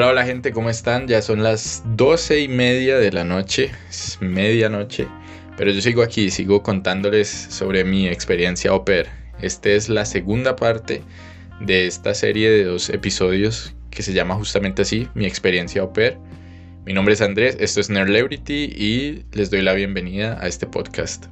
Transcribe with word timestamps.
Hola, 0.00 0.12
hola 0.12 0.24
gente, 0.24 0.50
¿cómo 0.50 0.70
están? 0.70 1.08
Ya 1.08 1.20
son 1.20 1.42
las 1.42 1.82
doce 1.94 2.40
y 2.40 2.48
media 2.48 2.96
de 2.96 3.12
la 3.12 3.22
noche, 3.22 3.70
es 3.90 4.16
medianoche, 4.22 5.06
pero 5.58 5.72
yo 5.72 5.82
sigo 5.82 6.00
aquí, 6.02 6.30
sigo 6.30 6.62
contándoles 6.62 7.28
sobre 7.28 7.84
mi 7.84 8.08
experiencia 8.08 8.70
au 8.70 8.82
pair. 8.82 9.08
Esta 9.42 9.68
es 9.68 9.90
la 9.90 10.06
segunda 10.06 10.56
parte 10.56 11.02
de 11.60 11.86
esta 11.86 12.14
serie 12.14 12.48
de 12.48 12.64
dos 12.64 12.88
episodios 12.88 13.74
que 13.90 14.02
se 14.02 14.14
llama 14.14 14.36
justamente 14.36 14.80
así, 14.80 15.06
mi 15.12 15.26
experiencia 15.26 15.82
au 15.82 15.92
pair. 15.92 16.16
Mi 16.86 16.94
nombre 16.94 17.12
es 17.12 17.20
Andrés, 17.20 17.58
esto 17.60 17.80
es 17.80 17.90
Nerdlebrity 17.90 18.72
y 18.74 19.26
les 19.32 19.50
doy 19.50 19.60
la 19.60 19.74
bienvenida 19.74 20.38
a 20.40 20.46
este 20.46 20.66
podcast. 20.66 21.26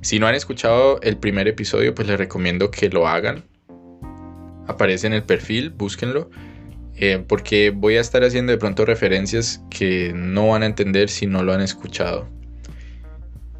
Si 0.00 0.18
no 0.18 0.26
han 0.26 0.34
escuchado 0.34 1.00
el 1.02 1.18
primer 1.18 1.46
episodio, 1.46 1.94
pues 1.94 2.08
les 2.08 2.18
recomiendo 2.18 2.72
que 2.72 2.88
lo 2.88 3.06
hagan. 3.06 3.44
Aparece 4.66 5.06
en 5.06 5.12
el 5.12 5.22
perfil, 5.22 5.70
búsquenlo 5.70 6.30
eh, 6.96 7.22
porque 7.26 7.70
voy 7.70 7.96
a 7.96 8.00
estar 8.00 8.22
haciendo 8.24 8.52
de 8.52 8.58
pronto 8.58 8.84
referencias 8.84 9.62
que 9.70 10.12
no 10.14 10.48
van 10.48 10.62
a 10.62 10.66
entender 10.66 11.08
si 11.08 11.26
no 11.26 11.42
lo 11.42 11.52
han 11.52 11.60
escuchado. 11.60 12.28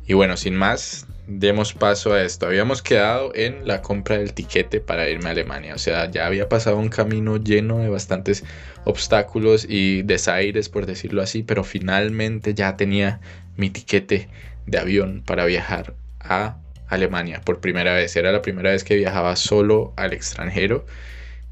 Y 0.07 0.15
bueno, 0.15 0.37
sin 0.37 0.57
más, 0.57 1.07
demos 1.39 1.73
paso 1.73 2.13
a 2.13 2.23
esto. 2.23 2.47
Habíamos 2.47 2.83
quedado 2.83 3.33
en 3.35 3.67
la 3.67 3.81
compra 3.83 4.19
del 4.19 4.35
tiquete 4.35 4.81
para 4.81 5.09
irme 5.09 5.29
a 5.29 5.33
Alemania. 5.33 5.75
O 5.75 5.79
sea, 5.79 6.11
ya 6.11 6.27
había 6.27 6.49
pasado 6.49 6.77
un 6.77 6.89
camino 6.89 7.37
lleno 7.37 7.79
de 7.79 7.89
bastantes 7.89 8.45
obstáculos 8.85 9.65
y 9.69 10.03
desaires, 10.03 10.69
por 10.69 10.87
decirlo 10.87 11.23
así, 11.23 11.43
pero 11.43 11.63
finalmente 11.63 12.55
ya 12.55 12.77
tenía 12.77 13.21
mi 13.57 13.71
tiquete 13.71 14.29
de 14.67 14.79
avión 14.79 15.23
para 15.25 15.45
viajar 15.45 15.95
a 16.19 16.59
Alemania 16.89 17.41
por 17.45 17.61
primera 17.61 17.95
vez. 17.95 18.17
Era 18.17 18.33
la 18.33 18.43
primera 18.43 18.71
vez 18.71 18.83
que 18.83 18.97
viajaba 18.97 19.37
solo 19.37 19.93
al 19.97 20.13
extranjero. 20.13 20.85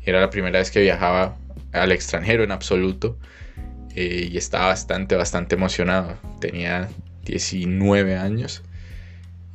Era 0.04 0.20
la 0.20 0.30
primera 0.30 0.58
vez 0.58 0.70
que 0.70 0.80
viajaba 0.80 1.36
al 1.72 1.92
extranjero 1.92 2.44
en 2.44 2.52
absoluto. 2.52 3.18
Eh, 3.94 4.28
y 4.30 4.36
estaba 4.36 4.66
bastante, 4.66 5.16
bastante 5.16 5.56
emocionado. 5.56 6.16
Tenía 6.40 6.88
19 7.24 8.16
años 8.16 8.62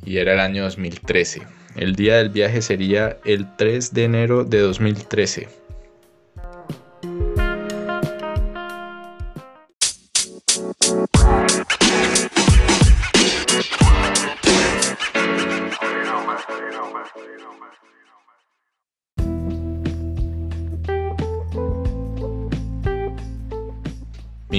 y 0.04 0.18
era 0.18 0.34
el 0.34 0.40
año 0.40 0.64
2013. 0.64 1.42
El 1.76 1.96
día 1.96 2.16
del 2.16 2.30
viaje 2.30 2.62
sería 2.62 3.18
el 3.24 3.56
3 3.56 3.94
de 3.94 4.04
enero 4.04 4.44
de 4.44 4.58
2013. 4.58 5.48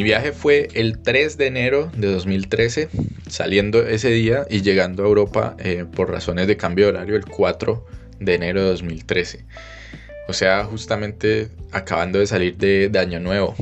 Viaje 0.06 0.34
fue 0.34 0.68
el 0.76 1.00
3 1.00 1.36
de 1.38 1.48
enero 1.48 1.92
de 1.98 2.12
2013, 2.12 2.90
saliendo 3.28 3.86
ese 3.86 4.12
día 4.12 4.46
y 4.50 4.62
llegando 4.62 5.04
a 5.04 5.08
Europa 5.08 5.58
eh, 5.58 5.84
por 5.96 6.12
razones 6.12 6.46
de 6.46 6.58
cambio 6.58 6.86
de 6.86 6.92
horario 6.92 7.16
el 7.16 7.26
4 7.26 7.84
de 8.20 8.36
enero 8.36 8.62
de 8.62 8.70
2013. 8.70 9.46
O 10.28 10.34
sea, 10.34 10.64
justamente 10.64 11.50
acabando 11.72 12.20
de 12.20 12.28
salir 12.28 12.56
de, 12.56 12.90
de 12.90 13.00
Año 13.00 13.20
Nuevo. 13.20 13.56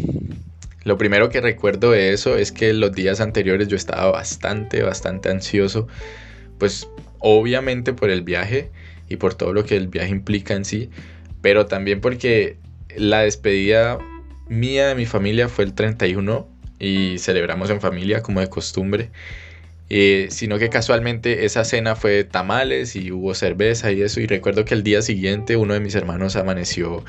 Lo 0.83 0.97
primero 0.97 1.29
que 1.29 1.39
recuerdo 1.39 1.91
de 1.91 2.11
eso 2.11 2.37
es 2.37 2.51
que 2.51 2.73
los 2.73 2.91
días 2.91 3.21
anteriores 3.21 3.69
yo 3.69 3.77
estaba 3.77 4.11
bastante, 4.11 4.83
bastante 4.83 5.29
ansioso, 5.29 5.87
pues 6.57 6.89
obviamente 7.19 7.93
por 7.93 8.09
el 8.09 8.21
viaje 8.21 8.69
y 9.07 9.15
por 9.15 9.33
todo 9.33 9.53
lo 9.53 9.63
que 9.63 9.77
el 9.77 9.87
viaje 9.87 10.09
implica 10.09 10.55
en 10.55 10.65
sí, 10.65 10.89
pero 11.41 11.67
también 11.67 12.01
porque 12.01 12.57
la 12.97 13.21
despedida 13.21 13.97
mía 14.47 14.87
de 14.87 14.95
mi 14.95 15.05
familia 15.05 15.49
fue 15.49 15.65
el 15.65 15.73
31 15.73 16.47
y 16.79 17.17
celebramos 17.17 17.69
en 17.69 17.81
familia 17.81 18.21
como 18.21 18.39
de 18.39 18.49
costumbre. 18.49 19.09
Eh, 19.89 20.29
sino 20.31 20.57
que 20.57 20.69
casualmente 20.69 21.45
esa 21.45 21.63
cena 21.65 21.95
fue 21.95 22.23
tamales 22.23 22.95
y 22.95 23.11
hubo 23.11 23.35
cerveza 23.35 23.91
y 23.91 24.01
eso. 24.01 24.19
Y 24.21 24.27
recuerdo 24.27 24.65
que 24.65 24.73
el 24.73 24.81
día 24.83 25.01
siguiente 25.01 25.55
uno 25.55 25.73
de 25.73 25.81
mis 25.81 25.93
hermanos 25.93 26.35
amaneció 26.35 27.03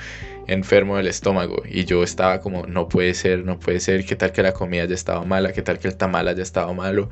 enfermo 0.46 0.98
del 0.98 1.06
estómago 1.06 1.62
y 1.66 1.86
yo 1.86 2.02
estaba 2.02 2.40
como, 2.40 2.66
no 2.66 2.88
puede 2.88 3.14
ser, 3.14 3.44
no 3.44 3.58
puede 3.58 3.80
ser, 3.80 4.04
qué 4.04 4.16
tal 4.16 4.32
que 4.32 4.42
la 4.42 4.52
comida 4.52 4.84
ya 4.84 4.94
estaba 4.94 5.24
mala, 5.24 5.52
qué 5.52 5.62
tal 5.62 5.78
que 5.78 5.88
el 5.88 5.96
tamal 5.96 6.28
haya 6.28 6.42
estado 6.42 6.74
malo. 6.74 7.08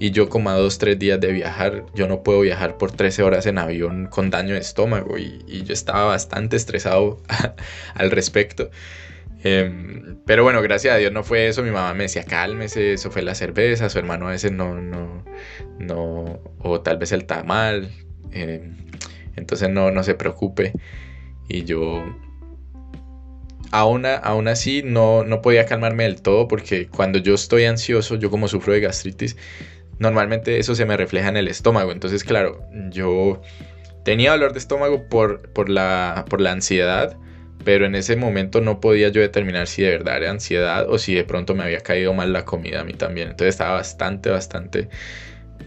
Y 0.00 0.10
yo 0.10 0.28
como 0.28 0.50
a 0.50 0.54
dos, 0.54 0.78
tres 0.78 0.98
días 0.98 1.20
de 1.20 1.30
viajar, 1.30 1.84
yo 1.94 2.08
no 2.08 2.22
puedo 2.22 2.40
viajar 2.40 2.76
por 2.76 2.90
13 2.90 3.22
horas 3.22 3.46
en 3.46 3.58
avión 3.58 4.08
con 4.08 4.30
daño 4.30 4.54
de 4.54 4.60
estómago 4.60 5.18
y, 5.18 5.44
y 5.46 5.62
yo 5.62 5.72
estaba 5.72 6.06
bastante 6.06 6.56
estresado 6.56 7.20
al 7.94 8.10
respecto. 8.10 8.70
Em, 9.44 10.16
pero 10.24 10.44
bueno, 10.44 10.62
gracias 10.62 10.94
a 10.94 10.98
Dios 10.98 11.12
no 11.12 11.24
fue 11.24 11.48
eso. 11.48 11.62
Mi 11.62 11.70
mamá 11.70 11.94
me 11.94 12.04
decía, 12.04 12.24
cálmese, 12.24 12.92
eso 12.92 13.10
fue 13.10 13.22
la 13.22 13.34
cerveza. 13.34 13.88
Su 13.88 13.98
hermano 13.98 14.28
a 14.28 14.32
veces 14.32 14.52
no, 14.52 14.80
no, 14.80 15.24
no, 15.78 16.40
o 16.58 16.80
tal 16.80 16.98
vez 16.98 17.12
el 17.12 17.24
tamal. 17.24 17.90
Em, 18.30 18.76
entonces 19.36 19.68
no, 19.70 19.90
no 19.90 20.02
se 20.02 20.14
preocupe. 20.14 20.72
Y 21.48 21.64
yo, 21.64 22.04
aún, 23.72 24.06
aún 24.06 24.48
así, 24.48 24.82
no, 24.84 25.24
no 25.24 25.42
podía 25.42 25.66
calmarme 25.66 26.04
del 26.04 26.22
todo 26.22 26.48
porque 26.48 26.88
cuando 26.88 27.18
yo 27.18 27.34
estoy 27.34 27.64
ansioso, 27.64 28.16
yo 28.16 28.30
como 28.30 28.48
sufro 28.48 28.72
de 28.72 28.80
gastritis, 28.80 29.36
normalmente 29.98 30.58
eso 30.58 30.74
se 30.74 30.86
me 30.86 30.96
refleja 30.96 31.28
en 31.28 31.36
el 31.36 31.48
estómago. 31.48 31.92
Entonces, 31.92 32.24
claro, 32.24 32.60
yo 32.90 33.42
tenía 34.04 34.32
dolor 34.32 34.52
de 34.52 34.60
estómago 34.60 35.08
por, 35.08 35.52
por, 35.52 35.68
la, 35.68 36.24
por 36.28 36.40
la 36.40 36.52
ansiedad 36.52 37.16
pero 37.64 37.86
en 37.86 37.94
ese 37.94 38.16
momento 38.16 38.60
no 38.60 38.80
podía 38.80 39.08
yo 39.08 39.20
determinar 39.20 39.66
si 39.66 39.82
de 39.82 39.90
verdad 39.90 40.16
era 40.18 40.30
ansiedad 40.30 40.88
o 40.88 40.98
si 40.98 41.14
de 41.14 41.24
pronto 41.24 41.54
me 41.54 41.62
había 41.62 41.80
caído 41.80 42.12
mal 42.14 42.32
la 42.32 42.44
comida 42.44 42.80
a 42.80 42.84
mí 42.84 42.92
también. 42.92 43.30
Entonces 43.30 43.54
estaba 43.54 43.74
bastante, 43.74 44.30
bastante 44.30 44.88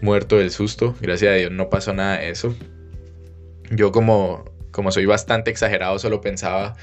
muerto 0.00 0.38
del 0.38 0.50
susto. 0.50 0.94
Gracias 1.00 1.32
a 1.32 1.34
Dios 1.34 1.50
no 1.50 1.70
pasó 1.70 1.92
nada 1.92 2.18
de 2.18 2.30
eso. 2.30 2.54
Yo 3.70 3.92
como, 3.92 4.44
como 4.70 4.92
soy 4.92 5.06
bastante 5.06 5.50
exagerado 5.50 5.98
solo 5.98 6.20
pensaba, 6.20 6.76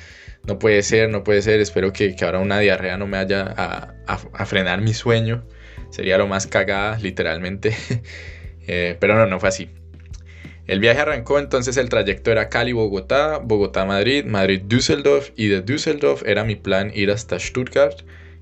no 0.46 0.59
puede 0.59 0.84
ser, 0.84 1.09
no 1.09 1.24
puede 1.24 1.41
ser, 1.41 1.62
espero 1.62 1.94
que, 1.94 2.16
ahora 2.22 2.40
una 2.40 2.59
diarrea 2.59 2.97
no 2.97 3.07
me 3.07 3.18
haya 3.18 3.53
a, 3.56 3.94
a, 4.07 4.45
frenar 4.45 4.81
mi 4.81 4.94
sueño. 4.94 5.45
Sería 5.90 6.18
lo 6.18 6.28
más 6.28 6.47
cagada, 6.47 6.97
literalmente. 7.00 7.75
Eh, 8.66 8.95
pero 8.97 9.18
no, 9.18 9.25
no 9.25 9.41
fue 9.41 9.50
así. 9.50 9.69
El 10.66 10.79
viaje 10.79 11.01
arrancó 11.01 11.40
entonces 11.40 11.75
el 11.75 11.90
trayecto 11.90 12.31
era 12.31 12.47
Cali-Bogotá, 12.47 13.40
Bogotá-Madrid, 13.40 14.24
Madrid-Düsseldorf 14.25 15.31
y 15.35 15.47
de 15.47 15.62
Düsseldorf 15.62 16.24
era 16.25 16.46
mi 16.46 16.56
plan 16.56 16.91
ir 16.94 17.12
hasta 17.12 17.38
Stuttgart, 17.38 18.00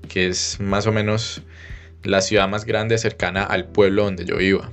que 0.08 0.28
es 0.28 0.60
más 0.60 0.86
o 0.86 0.92
menos 0.92 1.42
la 2.04 2.20
ciudad 2.20 2.48
más 2.48 2.64
grande 2.64 2.96
cercana 2.98 3.42
al 3.42 3.66
pueblo 3.66 4.04
donde 4.04 4.24
yo 4.24 4.40
iba. 4.40 4.70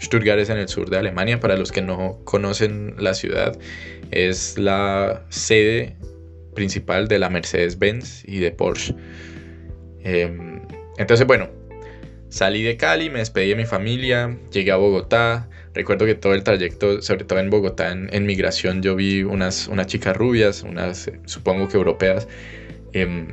Stuttgart 0.00 0.38
es 0.38 0.48
en 0.48 0.58
el 0.58 0.68
sur 0.68 0.88
de 0.88 0.96
Alemania, 0.96 1.40
para 1.40 1.56
los 1.56 1.72
que 1.72 1.82
no 1.82 2.20
conocen 2.24 2.94
la 2.98 3.14
ciudad, 3.14 3.58
es 4.10 4.56
la 4.56 5.24
sede 5.28 5.96
principal 6.54 7.08
de 7.08 7.18
la 7.18 7.28
Mercedes-Benz 7.28 8.24
y 8.26 8.38
de 8.38 8.50
Porsche. 8.50 8.94
Em, 10.04 10.62
entonces, 10.96 11.26
bueno, 11.26 11.48
salí 12.28 12.62
de 12.62 12.76
Cali, 12.76 13.10
me 13.10 13.18
despedí 13.18 13.50
de 13.50 13.56
mi 13.56 13.64
familia, 13.64 14.38
llegué 14.52 14.70
a 14.72 14.76
Bogotá, 14.76 15.48
Recuerdo 15.78 16.06
que 16.06 16.16
todo 16.16 16.34
el 16.34 16.42
trayecto, 16.42 17.00
sobre 17.02 17.24
todo 17.24 17.38
en 17.38 17.50
Bogotá, 17.50 17.92
en, 17.92 18.26
migración, 18.26 18.82
yo 18.82 18.96
vi 18.96 19.22
unas, 19.22 19.68
unas 19.68 19.86
chicas 19.86 20.16
rubias, 20.16 20.64
unas 20.64 21.06
eh, 21.06 21.20
supongo 21.24 21.68
que 21.68 21.76
europeas, 21.76 22.26
em, 22.94 23.28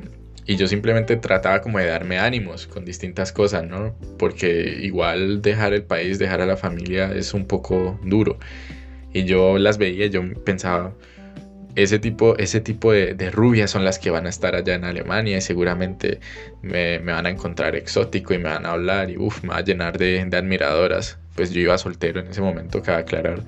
y 0.45 0.55
yo 0.55 0.67
simplemente 0.67 1.15
trataba 1.15 1.61
como 1.61 1.79
de 1.79 1.87
darme 1.87 2.19
ánimos 2.19 2.67
con 2.67 2.85
distintas 2.85 3.31
cosas, 3.31 3.63
¿no? 3.63 3.95
Porque 4.19 4.77
igual 4.79 5.41
dejar 5.41 5.73
el 5.73 5.81
país, 5.81 6.19
dejar 6.19 6.39
a 6.39 6.45
la 6.45 6.55
familia 6.55 7.11
es 7.15 7.33
un 7.33 7.47
poco 7.47 7.99
duro. 8.03 8.37
Y 9.11 9.23
yo 9.23 9.57
las 9.57 9.79
veía, 9.79 10.05
yo 10.05 10.21
pensaba, 10.43 10.93
ese 11.75 11.97
tipo, 11.97 12.37
ese 12.37 12.61
tipo 12.61 12.91
de, 12.91 13.31
rubias 13.31 13.71
son 13.71 13.83
las 13.83 13.97
que 13.97 14.11
van 14.11 14.27
a 14.27 14.29
estar 14.29 14.55
allá 14.55 14.75
en 14.75 14.83
Alemania 14.83 15.37
y 15.39 15.41
seguramente 15.41 16.19
me, 16.61 16.99
van 16.99 17.25
a 17.25 17.29
encontrar 17.31 17.75
exótico 17.75 18.35
y 18.35 18.37
me 18.37 18.49
van 18.49 18.67
a 18.67 18.73
hablar 18.73 19.09
y 19.09 19.17
uff, 19.17 19.41
me 19.41 19.49
va 19.49 19.57
a 19.57 19.63
llenar 19.63 19.97
de, 19.97 20.23
de 20.23 20.37
admiradoras 20.37 21.17
pues 21.35 21.51
yo 21.51 21.61
iba 21.61 21.77
soltero 21.77 22.19
en 22.21 22.27
ese 22.27 22.41
momento, 22.41 22.81
cabe 22.81 22.99
aclarar. 22.99 23.43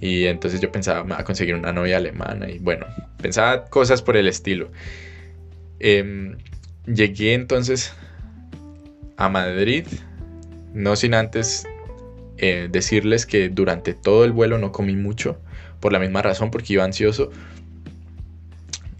Y 0.00 0.26
entonces 0.26 0.60
yo 0.60 0.70
pensaba, 0.70 1.04
me 1.04 1.14
a 1.14 1.24
conseguir 1.24 1.54
una 1.54 1.72
novia 1.72 1.96
alemana. 1.96 2.48
Y 2.48 2.58
bueno, 2.58 2.86
pensaba 3.20 3.64
cosas 3.64 4.00
por 4.02 4.16
el 4.16 4.28
estilo. 4.28 4.70
Em, 5.80 6.36
llegué 6.86 7.34
entonces 7.34 7.92
a 9.16 9.28
Madrid, 9.28 9.86
no 10.72 10.94
sin 10.94 11.14
antes 11.14 11.66
eh, 12.36 12.68
decirles 12.70 13.26
que 13.26 13.48
durante 13.48 13.94
todo 13.94 14.24
el 14.24 14.32
vuelo 14.32 14.58
no 14.58 14.70
comí 14.70 14.94
mucho, 14.94 15.40
por 15.80 15.92
la 15.92 15.98
misma 15.98 16.22
razón, 16.22 16.50
porque 16.52 16.74
iba 16.74 16.84
ansioso. 16.84 17.30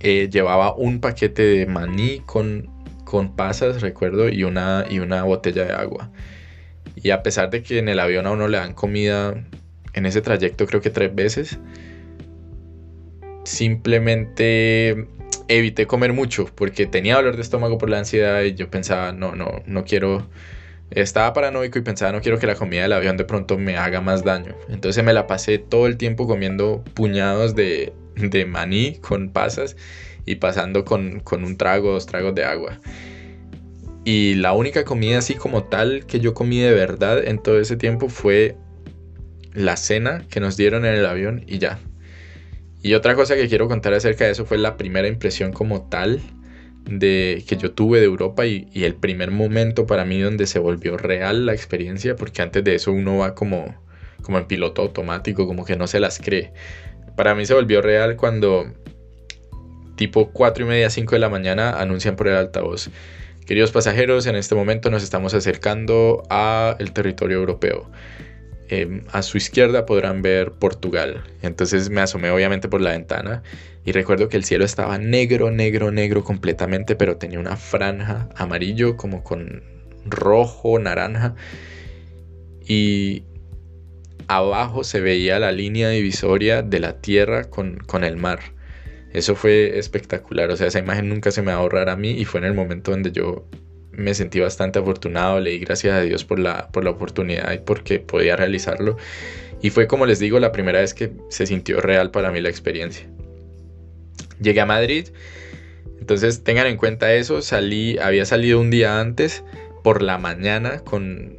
Eh, 0.00 0.28
llevaba 0.30 0.74
un 0.74 1.00
paquete 1.00 1.42
de 1.42 1.66
maní 1.66 2.20
con, 2.26 2.68
con 3.04 3.36
pasas, 3.36 3.80
recuerdo, 3.80 4.28
y 4.28 4.42
una, 4.42 4.84
y 4.90 4.98
una 4.98 5.22
botella 5.22 5.64
de 5.64 5.72
agua. 5.72 6.10
Y 6.96 7.10
a 7.10 7.22
pesar 7.22 7.50
de 7.50 7.62
que 7.62 7.78
en 7.78 7.88
el 7.88 8.00
avión 8.00 8.26
a 8.26 8.32
uno 8.32 8.48
le 8.48 8.58
dan 8.58 8.74
comida 8.74 9.34
en 9.94 10.06
ese 10.06 10.20
trayecto 10.20 10.66
creo 10.66 10.80
que 10.80 10.90
tres 10.90 11.14
veces, 11.14 11.58
simplemente 13.44 15.06
evité 15.48 15.86
comer 15.86 16.12
mucho 16.12 16.46
porque 16.54 16.86
tenía 16.86 17.16
dolor 17.16 17.36
de 17.36 17.42
estómago 17.42 17.78
por 17.78 17.90
la 17.90 17.98
ansiedad 17.98 18.42
y 18.42 18.54
yo 18.54 18.70
pensaba, 18.70 19.12
no, 19.12 19.34
no, 19.34 19.62
no 19.66 19.84
quiero, 19.84 20.28
estaba 20.90 21.32
paranoico 21.32 21.78
y 21.78 21.82
pensaba, 21.82 22.12
no 22.12 22.20
quiero 22.20 22.38
que 22.38 22.46
la 22.46 22.54
comida 22.54 22.82
del 22.82 22.92
avión 22.92 23.16
de 23.16 23.24
pronto 23.24 23.58
me 23.58 23.76
haga 23.76 24.00
más 24.00 24.24
daño. 24.24 24.54
Entonces 24.68 25.02
me 25.04 25.12
la 25.12 25.26
pasé 25.26 25.58
todo 25.58 25.86
el 25.86 25.96
tiempo 25.96 26.26
comiendo 26.26 26.84
puñados 26.94 27.54
de, 27.54 27.92
de 28.16 28.44
maní 28.44 28.96
con 28.96 29.30
pasas 29.30 29.76
y 30.26 30.36
pasando 30.36 30.84
con, 30.84 31.20
con 31.20 31.44
un 31.44 31.56
trago, 31.56 31.92
dos 31.92 32.06
tragos 32.06 32.34
de 32.34 32.44
agua. 32.44 32.80
Y 34.10 34.36
la 34.36 34.54
única 34.54 34.86
comida 34.86 35.18
así 35.18 35.34
como 35.34 35.64
tal 35.64 36.06
que 36.06 36.18
yo 36.18 36.32
comí 36.32 36.58
de 36.60 36.72
verdad 36.72 37.22
en 37.22 37.42
todo 37.42 37.60
ese 37.60 37.76
tiempo 37.76 38.08
fue 38.08 38.56
la 39.52 39.76
cena 39.76 40.24
que 40.30 40.40
nos 40.40 40.56
dieron 40.56 40.86
en 40.86 40.94
el 40.94 41.04
avión 41.04 41.44
y 41.46 41.58
ya. 41.58 41.78
Y 42.82 42.94
otra 42.94 43.14
cosa 43.14 43.36
que 43.36 43.48
quiero 43.48 43.68
contar 43.68 43.92
acerca 43.92 44.24
de 44.24 44.30
eso 44.30 44.46
fue 44.46 44.56
la 44.56 44.78
primera 44.78 45.08
impresión 45.08 45.52
como 45.52 45.90
tal 45.90 46.22
de 46.86 47.44
que 47.46 47.58
yo 47.58 47.72
tuve 47.72 47.98
de 47.98 48.06
Europa 48.06 48.46
y, 48.46 48.70
el 48.72 48.94
primer 48.94 49.30
momento 49.30 49.84
para 49.84 50.06
mí 50.06 50.18
donde 50.18 50.46
se 50.46 50.58
volvió 50.58 50.96
real 50.96 51.44
la 51.44 51.52
experiencia, 51.52 52.16
porque 52.16 52.40
antes 52.40 52.64
de 52.64 52.76
eso 52.76 52.92
uno 52.92 53.18
va 53.18 53.34
como, 53.34 53.74
como 54.22 54.38
en 54.38 54.46
piloto 54.46 54.80
automático, 54.80 55.46
como 55.46 55.66
que 55.66 55.76
no 55.76 55.86
se 55.86 56.00
las 56.00 56.18
cree. 56.18 56.54
Para 57.14 57.34
mí 57.34 57.44
se 57.44 57.52
volvió 57.52 57.82
real 57.82 58.16
cuando 58.16 58.72
tipo 59.96 60.30
4 60.30 60.64
y 60.64 60.66
media, 60.66 60.88
5 60.88 61.14
de 61.14 61.18
la 61.18 61.28
mañana 61.28 61.78
anuncian 61.78 62.16
por 62.16 62.28
el 62.28 62.36
altavoz. 62.36 62.88
Queridos 63.48 63.72
pasajeros, 63.72 64.26
en 64.26 64.36
este 64.36 64.54
momento 64.54 64.90
nos 64.90 65.02
estamos 65.02 65.32
acercando 65.32 66.22
a 66.28 66.76
territorio 66.92 67.38
europeo. 67.38 67.90
Em, 68.68 69.04
a 69.10 69.22
su 69.22 69.38
izquierda 69.38 69.86
podrán 69.86 70.20
ver 70.20 70.52
Portugal. 70.52 71.24
Entonces 71.40 71.88
me 71.88 72.02
asomé 72.02 72.30
obviamente 72.30 72.68
por 72.68 72.82
la 72.82 72.90
ventana 72.90 73.42
y 73.86 73.92
recuerdo 73.92 74.28
que 74.28 74.36
el 74.36 74.44
cielo 74.44 74.66
estaba 74.66 74.98
negro, 74.98 75.50
negro, 75.50 75.90
negro 75.90 76.24
completamente, 76.24 76.94
pero 76.94 77.16
tenía 77.16 77.40
una 77.40 77.56
franja 77.56 78.28
amarillo 78.36 78.98
como 78.98 79.24
con 79.24 79.62
rojo, 80.04 80.78
naranja. 80.78 81.34
Y 82.66 83.22
abajo 84.26 84.84
se 84.84 85.00
veía 85.00 85.38
la 85.38 85.52
línea 85.52 85.88
divisoria 85.88 86.60
de 86.60 86.80
la 86.80 87.00
tierra 87.00 87.44
con, 87.44 87.78
con 87.78 88.04
el 88.04 88.18
mar. 88.18 88.57
Eso 89.12 89.34
fue 89.34 89.78
espectacular, 89.78 90.50
o 90.50 90.56
sea, 90.56 90.66
esa 90.66 90.78
imagen 90.78 91.08
nunca 91.08 91.30
se 91.30 91.42
me 91.42 91.52
va 91.52 91.58
a 91.58 91.60
ahorrar 91.60 91.88
a 91.88 91.96
mí 91.96 92.10
y 92.10 92.24
fue 92.24 92.40
en 92.40 92.46
el 92.46 92.54
momento 92.54 92.90
donde 92.90 93.10
yo 93.10 93.46
me 93.98 94.14
sentí 94.14 94.38
bastante 94.38 94.78
afortunado, 94.78 95.40
le 95.40 95.50
di 95.50 95.58
gracias 95.58 95.94
a 95.94 96.00
Dios 96.02 96.24
por 96.24 96.38
la, 96.38 96.68
por 96.68 96.84
la 96.84 96.90
oportunidad 96.90 97.52
y 97.52 97.58
porque 97.58 97.98
podía 97.98 98.36
realizarlo. 98.36 98.96
Y 99.60 99.70
fue 99.70 99.88
como 99.88 100.06
les 100.06 100.20
digo, 100.20 100.38
la 100.38 100.52
primera 100.52 100.80
vez 100.80 100.94
que 100.94 101.10
se 101.30 101.46
sintió 101.46 101.80
real 101.80 102.12
para 102.12 102.30
mí 102.30 102.40
la 102.40 102.48
experiencia. 102.48 103.08
Llegué 104.40 104.60
a 104.60 104.66
Madrid, 104.66 105.08
entonces 105.98 106.44
tengan 106.44 106.68
en 106.68 106.76
cuenta 106.76 107.12
eso, 107.12 107.42
salí, 107.42 107.98
había 107.98 108.24
salido 108.24 108.60
un 108.60 108.70
día 108.70 109.00
antes 109.00 109.42
por 109.82 110.02
la 110.02 110.16
mañana 110.16 110.78
con 110.80 111.36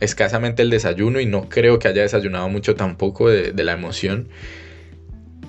escasamente 0.00 0.62
el 0.62 0.70
desayuno 0.70 1.20
y 1.20 1.26
no 1.26 1.48
creo 1.48 1.78
que 1.78 1.88
haya 1.88 2.02
desayunado 2.02 2.48
mucho 2.50 2.74
tampoco 2.74 3.30
de, 3.30 3.52
de 3.52 3.64
la 3.64 3.72
emoción. 3.72 4.28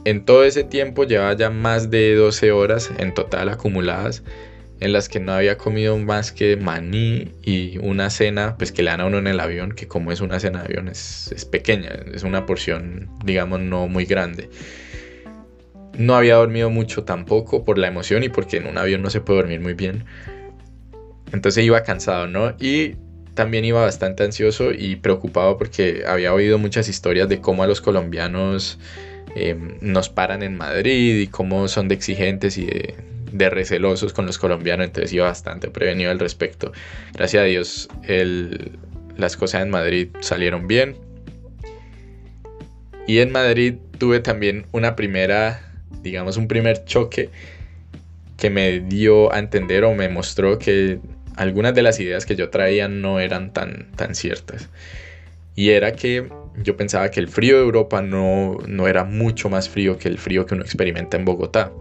En 0.05 0.25
todo 0.25 0.43
ese 0.43 0.63
tiempo 0.63 1.03
llevaba 1.03 1.33
ya 1.33 1.49
más 1.49 1.89
de 1.89 2.15
12 2.15 2.51
horas 2.51 2.91
en 2.97 3.13
total 3.13 3.49
acumuladas 3.49 4.23
en 4.79 4.93
las 4.93 5.09
que 5.09 5.19
no 5.19 5.33
había 5.33 5.57
comido 5.57 5.97
más 5.97 6.31
que 6.31 6.55
maní 6.55 7.33
y 7.43 7.77
una 7.79 8.09
cena, 8.09 8.55
pues 8.57 8.71
que 8.71 8.81
le 8.81 8.91
dan 8.91 9.01
a 9.01 9.05
uno 9.07 9.17
en 9.17 9.27
el 9.27 9.39
avión, 9.39 9.73
que 9.73 9.87
como 9.87 10.11
es 10.11 10.21
una 10.21 10.39
cena 10.39 10.59
de 10.59 10.65
avión 10.65 10.87
es, 10.87 11.31
es 11.33 11.45
pequeña, 11.45 11.89
es 12.13 12.23
una 12.23 12.45
porción, 12.45 13.09
digamos, 13.25 13.59
no 13.59 13.87
muy 13.87 14.05
grande. 14.05 14.49
No 15.97 16.15
había 16.15 16.35
dormido 16.35 16.69
mucho 16.69 17.03
tampoco 17.03 17.65
por 17.65 17.77
la 17.77 17.87
emoción 17.87 18.23
y 18.23 18.29
porque 18.29 18.57
en 18.57 18.67
un 18.67 18.77
avión 18.77 19.01
no 19.01 19.09
se 19.09 19.19
puede 19.19 19.41
dormir 19.41 19.59
muy 19.59 19.73
bien. 19.73 20.05
Entonces 21.33 21.65
iba 21.65 21.83
cansado, 21.83 22.27
¿no? 22.27 22.55
Y 22.57 22.95
también 23.33 23.65
iba 23.65 23.81
bastante 23.81 24.23
ansioso 24.23 24.71
y 24.71 24.95
preocupado 24.95 25.57
porque 25.57 26.03
había 26.07 26.33
oído 26.33 26.57
muchas 26.57 26.87
historias 26.87 27.27
de 27.27 27.41
cómo 27.41 27.63
a 27.63 27.67
los 27.67 27.81
colombianos 27.81 28.79
em, 29.35 29.77
nos 29.81 30.09
paran 30.09 30.43
en 30.43 30.57
Madrid 30.57 31.19
y 31.19 31.27
cómo 31.27 31.67
son 31.67 31.87
de 31.87 31.95
exigentes 31.95 32.57
y 32.57 32.65
de, 32.65 33.49
recelosos 33.49 34.11
con 34.11 34.25
los 34.25 34.37
colombianos, 34.37 34.87
entonces 34.87 35.13
iba 35.13 35.25
bastante 35.25 35.69
prevenido 35.69 36.11
al 36.11 36.19
respecto. 36.19 36.71
Gracias 37.13 37.41
a 37.41 37.45
Dios 37.45 37.89
las 39.17 39.37
cosas 39.37 39.61
en 39.63 39.69
Madrid 39.69 40.09
salieron 40.21 40.67
bien. 40.67 40.95
Y 43.05 43.19
en 43.19 43.31
Madrid 43.31 43.75
tuve 43.97 44.19
también 44.19 44.65
una 44.71 44.95
primera, 44.95 45.61
digamos, 46.01 46.37
un 46.37 46.47
primer 46.47 46.85
choque 46.85 47.29
que 48.37 48.49
me 48.49 48.79
dio 48.79 49.33
a 49.33 49.39
entender 49.39 49.83
o 49.83 49.93
me 49.93 50.09
mostró 50.09 50.57
que 50.57 50.99
algunas 51.35 51.73
de 51.75 51.81
las 51.81 51.99
ideas 51.99 52.25
que 52.25 52.35
yo 52.35 52.49
traía 52.49 52.87
no 52.87 53.19
eran 53.19 53.51
tan, 53.53 53.91
tan 53.95 54.15
ciertas. 54.15 54.69
Y 55.55 55.71
era 55.71 55.93
que 55.93 56.29
yo 56.63 56.75
pensaba 56.77 57.09
que 57.11 57.19
el 57.19 57.27
frío 57.27 57.57
de 57.57 57.63
Europa 57.63 58.01
no, 58.01 58.57
no 58.67 58.87
era 58.87 59.03
mucho 59.03 59.49
más 59.49 59.69
frío 59.69 59.97
que 59.97 60.07
el 60.07 60.17
frío 60.17 60.45
que 60.45 60.55
uno 60.55 60.63
experimenta 60.63 61.17
en 61.17 61.25
Bogotá. 61.25 61.71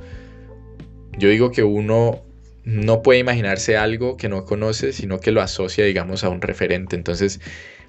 Yo 1.19 1.29
digo 1.29 1.51
que 1.51 1.65
uno 1.65 2.23
no 2.65 3.03
puede 3.03 3.19
imaginarse 3.19 3.77
algo 3.77 4.17
que 4.17 4.29
no 4.29 4.45
conoce, 4.45 4.93
sino 4.93 5.21
que 5.21 5.33
lo 5.33 5.41
asocia, 5.41 5.85
digamos, 5.85 6.23
a 6.23 6.29
un 6.29 6.41
referente. 6.41 6.97
Entonces, 6.97 7.41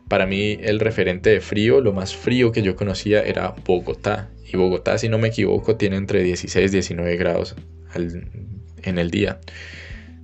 para 0.08 0.26
mí 0.26 0.58
el 0.62 0.80
referente 0.80 1.30
de 1.30 1.42
frío, 1.42 1.82
lo 1.82 1.94
más 1.94 2.16
frío 2.16 2.52
que 2.52 2.62
yo 2.62 2.76
conocía 2.76 3.22
era 3.22 3.54
Bogotá. 3.66 4.30
Y 4.52 4.58
Bogotá, 4.58 4.98
si 4.98 5.10
no 5.10 5.20
me 5.20 5.28
equivoco, 5.28 5.76
tiene 5.76 5.98
entre 5.98 6.24
16 6.24 6.72
y 6.72 6.74
19 6.74 7.18
grados 7.18 7.56
en 7.94 8.98
el 8.98 9.12
día. 9.12 9.40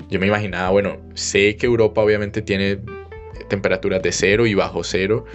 Yo 0.09 0.19
me 0.19 0.27
imaginaba, 0.27 0.69
bueno, 0.71 0.97
sé 1.13 1.55
que 1.57 1.65
Europa 1.65 2.01
obviamente 2.01 2.41
tiene 2.41 2.79
temperaturas 3.49 4.01
de 4.01 4.11
cero 4.11 4.47
y 4.47 4.53
bajo 4.53 4.83
cero. 4.83 5.25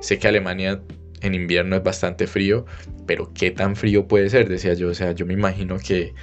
Sé 0.00 0.18
que 0.18 0.28
Alemania 0.28 0.80
en 1.20 1.34
invierno 1.34 1.76
es 1.76 1.82
bastante 1.82 2.26
frío, 2.26 2.64
pero 3.06 3.32
¿qué 3.34 3.50
tan 3.50 3.76
frío 3.76 4.06
puede 4.06 4.30
ser? 4.30 4.48
Decía 4.48 4.74
yo, 4.74 4.88
o 4.88 4.94
sea, 4.94 5.12
yo 5.12 5.26
me 5.26 5.34
imagino 5.34 5.78
que 5.78 6.14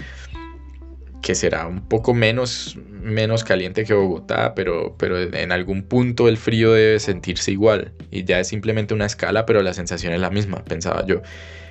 que 1.25 1.33
será 1.33 1.65
un 1.65 1.81
poco 1.89 2.13
menos, 2.13 2.77
menos 3.01 3.43
caliente 3.43 3.83
que 3.83 3.95
Bogotá, 3.95 4.53
pero, 4.53 4.95
pero 4.99 5.19
en 5.19 5.51
algún 5.51 5.81
punto 5.81 6.29
el 6.29 6.37
frío 6.37 6.71
debe 6.71 6.99
sentirse 6.99 7.51
igual. 7.51 7.93
Y 8.11 8.25
ya 8.25 8.39
es 8.39 8.49
simplemente 8.49 8.93
una 8.93 9.07
escala, 9.07 9.47
pero 9.47 9.63
la 9.63 9.73
sensación 9.73 10.13
es 10.13 10.21
la 10.21 10.29
misma, 10.29 10.63
pensaba 10.63 11.03
yo. 11.07 11.23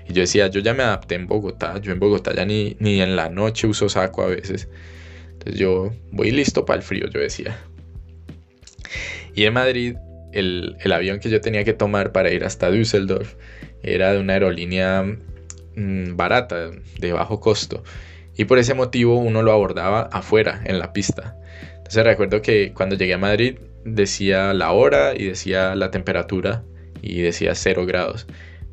Y 0.08 0.12
yo 0.12 0.22
decía, 0.22 0.48
yo 0.48 0.58
ya 0.58 0.74
me 0.74 0.82
adapté 0.82 1.14
en 1.14 1.28
Bogotá, 1.28 1.80
yo 1.80 1.92
en 1.92 2.00
Bogotá 2.00 2.34
ya 2.34 2.44
ni, 2.44 2.76
ni 2.80 3.00
en 3.00 3.14
la 3.14 3.28
noche 3.28 3.68
uso 3.68 3.88
saco 3.88 4.22
a 4.22 4.26
veces. 4.26 4.68
Entonces 5.34 5.54
yo 5.54 5.92
voy 6.10 6.32
listo 6.32 6.64
para 6.64 6.78
el 6.78 6.82
frío, 6.82 7.06
yo 7.08 7.20
decía. 7.20 7.56
Y 9.36 9.44
en 9.44 9.52
Madrid, 9.52 9.94
el, 10.34 10.76
el 10.80 10.92
avión 10.92 11.20
que 11.20 11.30
yo 11.30 11.40
tenía 11.40 11.64
que 11.64 11.72
tomar 11.72 12.12
para 12.12 12.30
ir 12.32 12.44
hasta 12.44 12.70
Düsseldorf 12.70 13.34
era 13.82 14.12
de 14.12 14.20
una 14.20 14.34
aerolínea 14.34 15.02
mm, 15.76 16.16
barata, 16.16 16.70
de 16.98 17.12
bajo 17.12 17.40
costo. 17.40 17.82
Y 18.36 18.46
por 18.46 18.58
ese 18.58 18.74
motivo 18.74 19.18
uno 19.18 19.42
lo 19.42 19.52
abordaba 19.52 20.02
afuera, 20.12 20.60
en 20.64 20.78
la 20.78 20.92
pista. 20.92 21.36
Entonces 21.76 22.04
recuerdo 22.04 22.42
que 22.42 22.72
cuando 22.72 22.96
llegué 22.96 23.14
a 23.14 23.18
Madrid 23.18 23.58
decía 23.84 24.54
la 24.54 24.72
hora 24.72 25.14
y 25.14 25.26
decía 25.26 25.74
la 25.74 25.90
temperatura 25.90 26.64
y 27.02 27.20
decía 27.20 27.54
0 27.54 27.86
grados. 27.86 28.26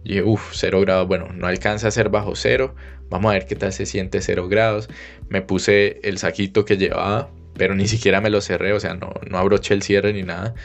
Y 0.03 0.09
dije, 0.09 0.23
uff, 0.23 0.51
0 0.53 0.81
grados, 0.81 1.07
bueno, 1.07 1.27
no 1.33 1.47
alcanza 1.47 1.89
a 1.89 1.91
ser 1.91 2.09
bajo 2.09 2.35
cero. 2.35 2.75
Vamos 3.09 3.29
a 3.29 3.33
ver 3.33 3.45
qué 3.45 3.55
tal 3.55 3.73
se 3.73 3.85
siente 3.85 4.21
0 4.21 4.47
grados. 4.47 4.89
Me 5.29 5.41
puse 5.41 5.99
el 6.03 6.17
saquito 6.17 6.65
que 6.65 6.77
llevaba, 6.77 7.29
pero 7.55 7.75
ni 7.75 7.87
siquiera 7.87 8.21
me 8.21 8.29
lo 8.29 8.41
cerré, 8.41 8.73
o 8.73 8.79
sea, 8.79 8.95
no, 8.95 9.13
no 9.29 9.37
abroché 9.37 9.73
el 9.73 9.83
cierre 9.83 10.13
ni 10.13 10.23
nada. 10.23 10.55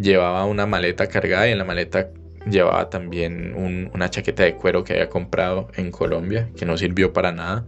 Llevaba 0.00 0.44
una 0.44 0.66
maleta 0.66 1.08
cargada 1.08 1.48
y 1.48 1.52
en 1.52 1.58
la 1.58 1.64
maleta 1.64 2.10
llevaba 2.48 2.88
también 2.88 3.54
una 3.92 4.08
chaqueta 4.08 4.44
de 4.44 4.54
cuero 4.54 4.84
que 4.84 4.94
había 4.94 5.08
comprado 5.08 5.68
en 5.76 5.90
Colombia, 5.90 6.48
que 6.56 6.64
no 6.64 6.76
sirvió 6.76 7.12
para 7.12 7.32
nada. 7.32 7.66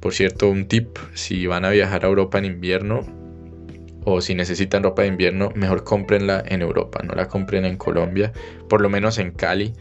Por 0.00 0.12
cierto, 0.12 0.50
un 0.50 0.66
tip, 0.66 0.98
si 1.14 1.46
van 1.46 1.64
a 1.64 1.70
viajar 1.70 2.04
a 2.04 2.08
Europa 2.08 2.38
en 2.38 2.44
invierno 2.44 3.00
o 4.04 4.20
si 4.20 4.34
necesitan 4.34 4.82
ropa 4.82 5.02
de 5.02 5.08
invierno, 5.08 5.50
mejor 5.54 5.84
cómprenla 5.84 6.44
en 6.46 6.60
Europa, 6.60 7.00
no 7.02 7.14
la 7.14 7.28
compren 7.28 7.64
en 7.64 7.78
Colombia, 7.78 8.32
por 8.68 8.82
lo 8.82 8.90
menos 8.90 9.18
en 9.18 9.30
Cali, 9.30 9.72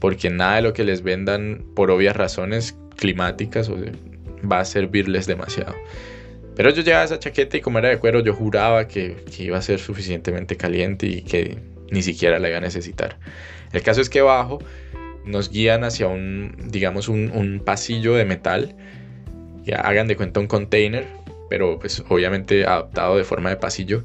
porque 0.00 0.30
nada 0.30 0.56
de 0.56 0.62
lo 0.62 0.72
que 0.72 0.82
les 0.82 1.02
vendan 1.02 1.64
por 1.76 1.92
obvias 1.92 2.16
razones 2.16 2.76
climáticas 2.96 3.70
va 3.70 4.58
a 4.58 4.64
servirles 4.64 5.26
demasiado. 5.26 5.74
Pero 6.54 6.70
yo 6.70 6.82
llevaba 6.82 7.04
esa 7.04 7.18
chaqueta 7.18 7.56
y 7.56 7.60
como 7.60 7.78
era 7.78 7.88
de 7.88 7.98
cuero, 7.98 8.20
yo 8.20 8.34
juraba 8.34 8.88
que, 8.88 9.24
iba 9.38 9.58
a 9.58 9.62
ser 9.62 9.78
suficientemente 9.78 10.56
caliente 10.56 11.06
y 11.06 11.22
que 11.22 11.58
ni 11.90 12.02
siquiera 12.02 12.38
la 12.38 12.48
iba 12.48 12.58
a 12.58 12.60
necesitar. 12.60 13.18
El 13.72 13.82
caso 13.82 14.00
es 14.00 14.10
que 14.10 14.20
abajo 14.20 14.58
nos 15.24 15.50
guían 15.50 15.84
hacia 15.84 16.08
un, 16.08 16.56
digamos, 16.68 17.08
un, 17.08 17.30
un 17.32 17.60
pasillo 17.64 18.14
de 18.14 18.24
metal 18.24 18.74
ya 19.64 19.76
hagan 19.76 20.08
de 20.08 20.16
cuenta 20.16 20.40
un 20.40 20.46
container, 20.46 21.06
pero 21.48 21.78
pues 21.78 22.02
obviamente 22.08 22.64
adaptado 22.64 23.16
de 23.16 23.24
forma 23.24 23.50
de 23.50 23.56
pasillo. 23.56 24.04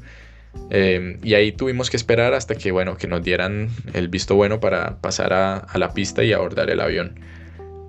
Em, 0.70 1.18
y 1.22 1.34
ahí 1.34 1.52
tuvimos 1.52 1.90
que 1.90 1.96
esperar 1.96 2.34
hasta 2.34 2.54
que, 2.54 2.72
bueno, 2.72 2.96
que 2.96 3.06
nos 3.06 3.22
dieran 3.22 3.68
el 3.94 4.08
visto 4.08 4.34
bueno 4.34 4.60
para 4.60 4.96
pasar 5.00 5.32
a, 5.32 5.66
la 5.74 5.92
pista 5.94 6.24
y 6.24 6.32
abordar 6.32 6.70
el 6.70 6.80
avión. 6.80 7.20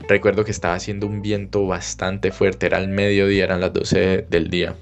Recuerdo 0.09 0.43
que 0.43 0.49
estaba 0.49 0.73
haciendo 0.73 1.05
un 1.05 1.21
viento 1.21 1.67
bastante 1.67 2.31
fuerte, 2.31 2.65
era 2.65 2.79
el 2.79 2.87
mediodía, 2.87 3.43
eran 3.43 3.61
las 3.61 3.71
12 3.73 4.25
del 4.27 4.49
día. 4.49 4.73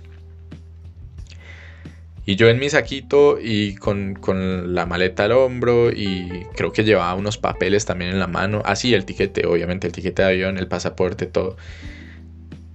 Y 2.26 2.38
yo 2.38 2.48
en 2.48 2.60
mi 2.60 2.70
saquito 2.70 3.38
y 3.38 3.76
con, 3.76 4.16
la 4.74 4.86
maleta 4.86 5.26
al 5.26 5.34
hombro 5.34 5.92
y 5.92 6.46
creo 6.56 6.72
que 6.72 6.86
llevaba 6.86 7.14
unos 7.16 7.38
papeles 7.38 7.86
también 7.86 8.12
en 8.12 8.20
la 8.20 8.28
mano. 8.28 8.62
Así 8.64 8.94
ah, 8.94 8.98
el 8.98 9.04
tiquete, 9.04 9.46
obviamente, 9.46 9.88
el 9.88 9.92
tiquete 9.92 10.22
de 10.22 10.30
avión, 10.30 10.58
el 10.58 10.70
pasaporte, 10.70 11.26
todo. 11.26 11.58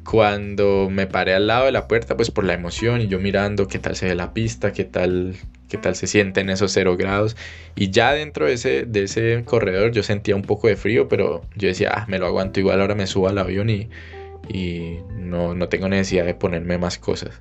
Cuando 0.05 0.91
me 0.91 1.07
paré 1.07 1.33
al 1.35 1.47
lado 1.47 1.65
de 1.65 1.73
la 1.73 1.89
puerta, 1.89 2.19
pues 2.19 2.31
por 2.31 2.45
la 2.45 2.53
emoción 2.53 3.01
y 3.01 3.09
yo 3.09 3.19
mirando 3.19 3.67
qué 3.67 3.79
tal 3.79 3.97
se 3.97 4.09
ve 4.09 4.15
la 4.15 4.35
pista, 4.35 4.75
qué 4.75 4.85
tal, 4.85 5.37
qué 5.73 5.79
tal 5.79 5.97
se 5.97 6.07
siente 6.07 6.43
en 6.43 6.51
esos 6.51 6.71
cero 6.71 6.99
grados. 6.99 7.35
Y 7.75 7.91
ya 7.91 8.13
dentro 8.13 8.45
de 8.45 8.53
ese, 8.53 8.85
de 8.85 9.05
ese 9.05 9.43
corredor 9.47 9.91
yo 9.93 10.03
sentía 10.03 10.37
un 10.37 10.43
poco 10.43 10.69
de 10.69 10.77
frío, 10.77 11.09
pero 11.09 11.41
yo 11.57 11.69
decía, 11.69 11.91
ah, 11.95 12.05
me 12.09 12.19
lo 12.19 12.27
aguanto 12.27 12.61
igual, 12.61 12.83
ahora 12.83 12.95
me 12.95 13.07
subo 13.07 13.29
al 13.29 13.39
avión 13.39 13.71
y, 13.71 13.89
y 14.49 14.99
no, 15.17 15.55
no 15.55 15.69
tengo 15.71 15.89
necesidad 15.89 16.27
de 16.27 16.35
ponerme 16.35 16.77
más 16.77 16.99
cosas. 16.99 17.41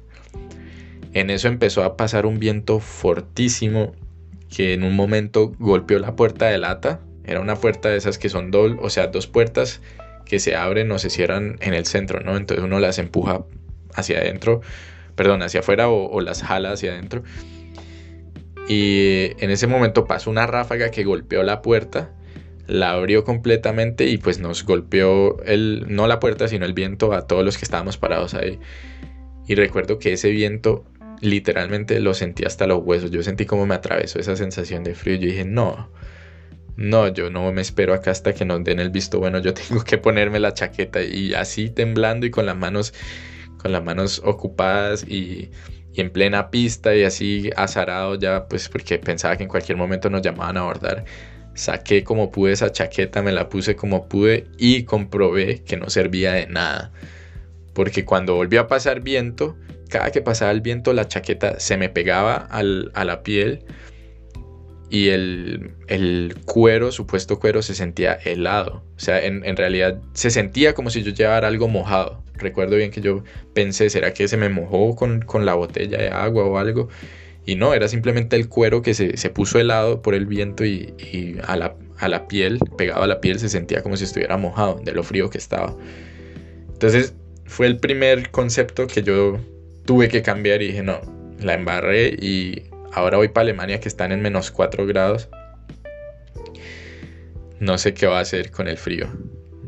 En 1.13 1.29
eso 1.29 1.49
empezó 1.49 1.83
a 1.83 1.97
pasar 1.97 2.25
un 2.25 2.39
viento 2.39 2.79
fortísimo 2.79 3.91
que 4.49 4.73
en 4.73 4.83
un 4.83 4.95
momento 4.95 5.53
golpeó 5.59 5.99
la 5.99 6.15
puerta 6.15 6.47
de 6.47 6.57
lata. 6.57 7.01
Era 7.25 7.41
una 7.41 7.57
puerta 7.57 7.89
de 7.89 7.97
esas 7.97 8.17
que 8.17 8.29
son 8.29 8.49
doble, 8.49 8.77
o 8.81 8.89
sea, 8.89 9.07
dos 9.07 9.27
puertas 9.27 9.81
que 10.23 10.39
se 10.39 10.55
abren 10.55 10.89
o 10.93 10.99
se 10.99 11.09
cierran 11.09 11.57
en 11.59 11.73
el 11.73 11.85
centro, 11.85 12.21
¿no? 12.21 12.37
Entonces 12.37 12.63
uno 12.63 12.79
las 12.79 12.97
empuja 12.97 13.43
hacia 13.93 14.19
adentro, 14.19 14.61
perdón, 15.15 15.41
hacia 15.41 15.59
afuera 15.59 15.89
o, 15.89 16.21
las 16.21 16.43
jala 16.43 16.71
hacia 16.71 16.93
adentro. 16.93 17.23
Y 18.67 19.31
en 19.43 19.49
ese 19.49 19.67
momento 19.67 20.05
pasó 20.05 20.29
una 20.29 20.47
ráfaga 20.47 20.91
que 20.91 21.03
golpeó 21.03 21.43
la 21.43 21.61
puerta, 21.61 22.13
la 22.67 22.91
abrió 22.91 23.23
completamente 23.23 24.05
y 24.05 24.17
pues 24.17 24.39
nos 24.39 24.63
golpeó 24.63 25.41
el, 25.43 25.85
no 25.89 26.07
la 26.07 26.19
puerta, 26.19 26.47
sino 26.47 26.65
el 26.65 26.73
viento 26.73 27.13
a 27.13 27.27
todos 27.27 27.43
los 27.43 27.57
que 27.57 27.65
estábamos 27.65 27.97
parados 27.97 28.33
ahí. 28.33 28.59
Y 29.47 29.55
recuerdo 29.55 29.99
que 29.99 30.13
ese 30.13 30.29
viento 30.29 30.85
literalmente 31.19 31.99
lo 31.99 32.13
sentí 32.13 32.45
hasta 32.45 32.67
los 32.67 32.81
huesos. 32.83 33.11
Yo 33.11 33.23
sentí 33.23 33.45
como 33.45 33.65
me 33.65 33.75
atravesó 33.75 34.19
esa 34.19 34.35
sensación 34.35 34.83
de 34.83 34.95
frío. 34.95 35.15
Yo 35.15 35.27
dije, 35.27 35.45
no, 35.45 35.89
no, 36.77 37.07
yo 37.09 37.29
no 37.29 37.51
me 37.51 37.61
espero 37.61 37.93
acá 37.93 38.11
hasta 38.11 38.33
que 38.33 38.45
nos 38.45 38.63
den 38.63 38.79
el 38.79 38.89
visto 38.89 39.19
bueno. 39.19 39.39
Yo 39.39 39.53
tengo 39.55 39.83
que 39.83 39.97
ponerme 39.97 40.39
la 40.39 40.53
chaqueta 40.53 41.01
y 41.01 41.33
así 41.33 41.69
temblando 41.69 42.25
y 42.25 42.31
con 42.31 42.45
las 42.45 42.57
manos, 42.57 42.93
con 43.57 43.71
las 43.71 43.83
manos 43.83 44.21
ocupadas 44.23 45.03
y, 45.07 45.51
y 45.93 46.01
en 46.01 46.11
plena 46.11 46.49
pista 46.51 46.95
y 46.95 47.03
así 47.03 47.49
azarado 47.55 48.15
ya, 48.15 48.47
pues 48.47 48.69
porque 48.69 48.97
pensaba 48.99 49.37
que 49.37 49.43
en 49.43 49.49
cualquier 49.49 49.77
momento 49.77 50.09
nos 50.09 50.21
llamaban 50.21 50.57
a 50.57 50.61
abordar. 50.61 51.05
Saqué 51.53 52.03
como 52.03 52.31
pude 52.31 52.53
esa 52.53 52.71
chaqueta, 52.71 53.21
me 53.21 53.31
la 53.31 53.49
puse 53.49 53.75
como 53.75 54.07
pude 54.07 54.47
y 54.57 54.83
comprobé 54.83 55.63
que 55.63 55.77
no 55.77 55.89
servía 55.89 56.33
de 56.33 56.47
nada. 56.47 56.91
Porque 57.73 58.05
cuando 58.05 58.35
volvió 58.35 58.61
a 58.61 58.67
pasar 58.67 59.01
viento, 59.01 59.57
cada 59.89 60.11
que 60.11 60.21
pasaba 60.21 60.51
el 60.51 60.61
viento 60.61 60.93
la 60.93 61.07
chaqueta 61.07 61.59
se 61.59 61.77
me 61.77 61.89
pegaba 61.89 62.35
a 62.35 62.63
la 63.05 63.23
piel 63.23 63.65
y 64.91 65.07
el, 65.07 66.35
cuero, 66.43 66.91
supuesto 66.91 67.39
cuero, 67.39 67.61
se 67.61 67.73
sentía 67.73 68.13
helado. 68.13 68.83
O 68.97 68.99
sea, 68.99 69.23
en, 69.23 69.55
realidad 69.55 70.01
se 70.13 70.29
sentía 70.29 70.73
como 70.73 70.89
si 70.89 71.01
yo 71.01 71.11
llevara 71.11 71.47
algo 71.47 71.69
mojado. 71.69 72.20
Recuerdo 72.41 72.75
bien 72.75 72.91
que 72.91 73.01
yo 73.01 73.23
pensé, 73.53 73.89
¿será 73.89 74.13
que 74.13 74.27
se 74.27 74.37
me 74.37 74.49
mojó 74.49 74.95
con, 74.95 75.45
la 75.45 75.53
botella 75.53 75.97
de 75.97 76.09
agua 76.09 76.45
o 76.45 76.57
algo? 76.57 76.89
Y 77.45 77.55
no, 77.55 77.73
era 77.73 77.87
simplemente 77.87 78.35
el 78.35 78.49
cuero 78.49 78.81
que 78.81 78.93
se, 78.93 79.29
puso 79.29 79.59
helado 79.59 80.01
por 80.01 80.13
el 80.13 80.25
viento 80.25 80.65
y, 80.65 81.37
a, 81.43 81.55
la, 81.55 81.75
a 81.97 82.07
la 82.07 82.27
piel, 82.27 82.59
pegado 82.77 83.03
a 83.03 83.07
la 83.07 83.21
piel, 83.21 83.39
se 83.39 83.49
sentía 83.49 83.81
como 83.81 83.97
si 83.97 84.03
estuviera 84.03 84.37
mojado 84.37 84.79
de 84.83 84.91
lo 84.91 85.03
frío 85.03 85.29
que 85.29 85.37
estaba. 85.37 85.75
Entonces 86.73 87.13
fue 87.45 87.67
el 87.67 87.77
primer 87.77 88.31
concepto 88.31 88.87
que 88.87 89.03
yo 89.03 89.39
tuve 89.85 90.09
que 90.09 90.21
cambiar 90.21 90.61
y 90.61 90.67
dije, 90.67 90.83
no, 90.83 91.01
la 91.39 91.53
embarré 91.53 92.09
y 92.09 92.63
ahora 92.93 93.17
voy 93.17 93.27
para 93.27 93.43
Alemania 93.43 93.79
que 93.79 93.87
están 93.87 94.11
en 94.11 94.21
menos 94.21 94.51
4 94.51 94.85
grados. 94.85 95.29
No 97.59 97.77
sé 97.77 97.93
qué 97.93 98.07
va 98.07 98.17
a 98.17 98.21
hacer 98.21 98.49
con 98.51 98.67
el 98.67 98.77
frío. 98.77 99.07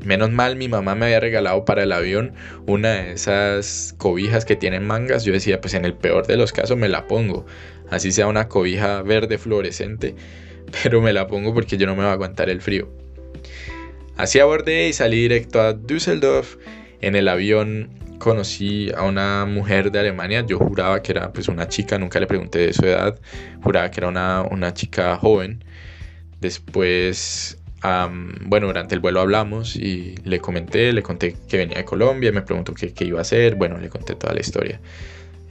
Menos 0.03 0.31
mal 0.31 0.55
mi 0.55 0.67
mamá 0.67 0.95
me 0.95 1.05
había 1.05 1.19
regalado 1.19 1.65
para 1.65 1.83
el 1.83 1.91
avión 1.91 2.33
una 2.65 2.91
de 2.91 3.13
esas 3.13 3.95
cobijas 3.97 4.45
que 4.45 4.55
tienen 4.55 4.85
mangas. 4.85 5.23
Yo 5.23 5.33
decía, 5.33 5.61
pues 5.61 5.73
en 5.73 5.85
el 5.85 5.93
peor 5.93 6.27
de 6.27 6.37
los 6.37 6.51
casos 6.51 6.77
me 6.77 6.89
la 6.89 7.07
pongo. 7.07 7.45
Así 7.89 8.11
sea 8.11 8.27
una 8.27 8.47
cobija 8.47 9.01
verde 9.01 9.37
fluorescente. 9.37 10.15
Pero 10.83 11.01
me 11.01 11.13
la 11.13 11.27
pongo 11.27 11.53
porque 11.53 11.77
yo 11.77 11.85
no 11.85 11.93
me 11.93 12.01
voy 12.01 12.09
a 12.09 12.13
aguantar 12.13 12.49
el 12.49 12.61
frío. 12.61 12.89
Así 14.17 14.39
abordé 14.39 14.89
y 14.89 14.93
salí 14.93 15.21
directo 15.21 15.61
a 15.61 15.73
Düsseldorf. 15.73 16.57
En 17.01 17.15
el 17.15 17.27
avión 17.27 17.89
conocí 18.23 18.89
a 18.95 19.03
una 19.03 19.45
mujer 19.45 19.91
de 19.91 19.99
Alemania, 19.99 20.45
yo 20.47 20.57
juraba 20.57 21.01
que 21.01 21.11
era 21.11 21.33
pues 21.33 21.49
una 21.49 21.67
chica, 21.67 21.99
nunca 21.99 22.21
le 22.21 22.27
pregunté 22.27 22.59
de 22.59 22.73
su 22.73 22.85
edad, 22.85 23.19
juraba 23.61 23.91
que 23.91 23.99
era 23.99 24.07
una, 24.07 24.73
chica 24.73 25.17
joven. 25.17 25.63
Después, 26.39 27.61
bueno, 28.45 28.67
durante 28.67 28.95
el 28.95 29.01
vuelo 29.01 29.19
hablamos 29.19 29.75
y 29.75 30.15
le 30.23 30.39
comenté, 30.39 30.93
le 30.93 31.03
conté 31.03 31.35
que 31.47 31.57
venía 31.57 31.77
de 31.77 31.85
Colombia, 31.85 32.31
me 32.31 32.41
preguntó 32.41 32.73
qué, 32.73 32.93
iba 33.05 33.19
a 33.19 33.23
hacer, 33.23 33.55
bueno, 33.55 33.77
le 33.77 33.89
conté 33.89 34.15
toda 34.15 34.33
la 34.33 34.39
historia. 34.39 34.79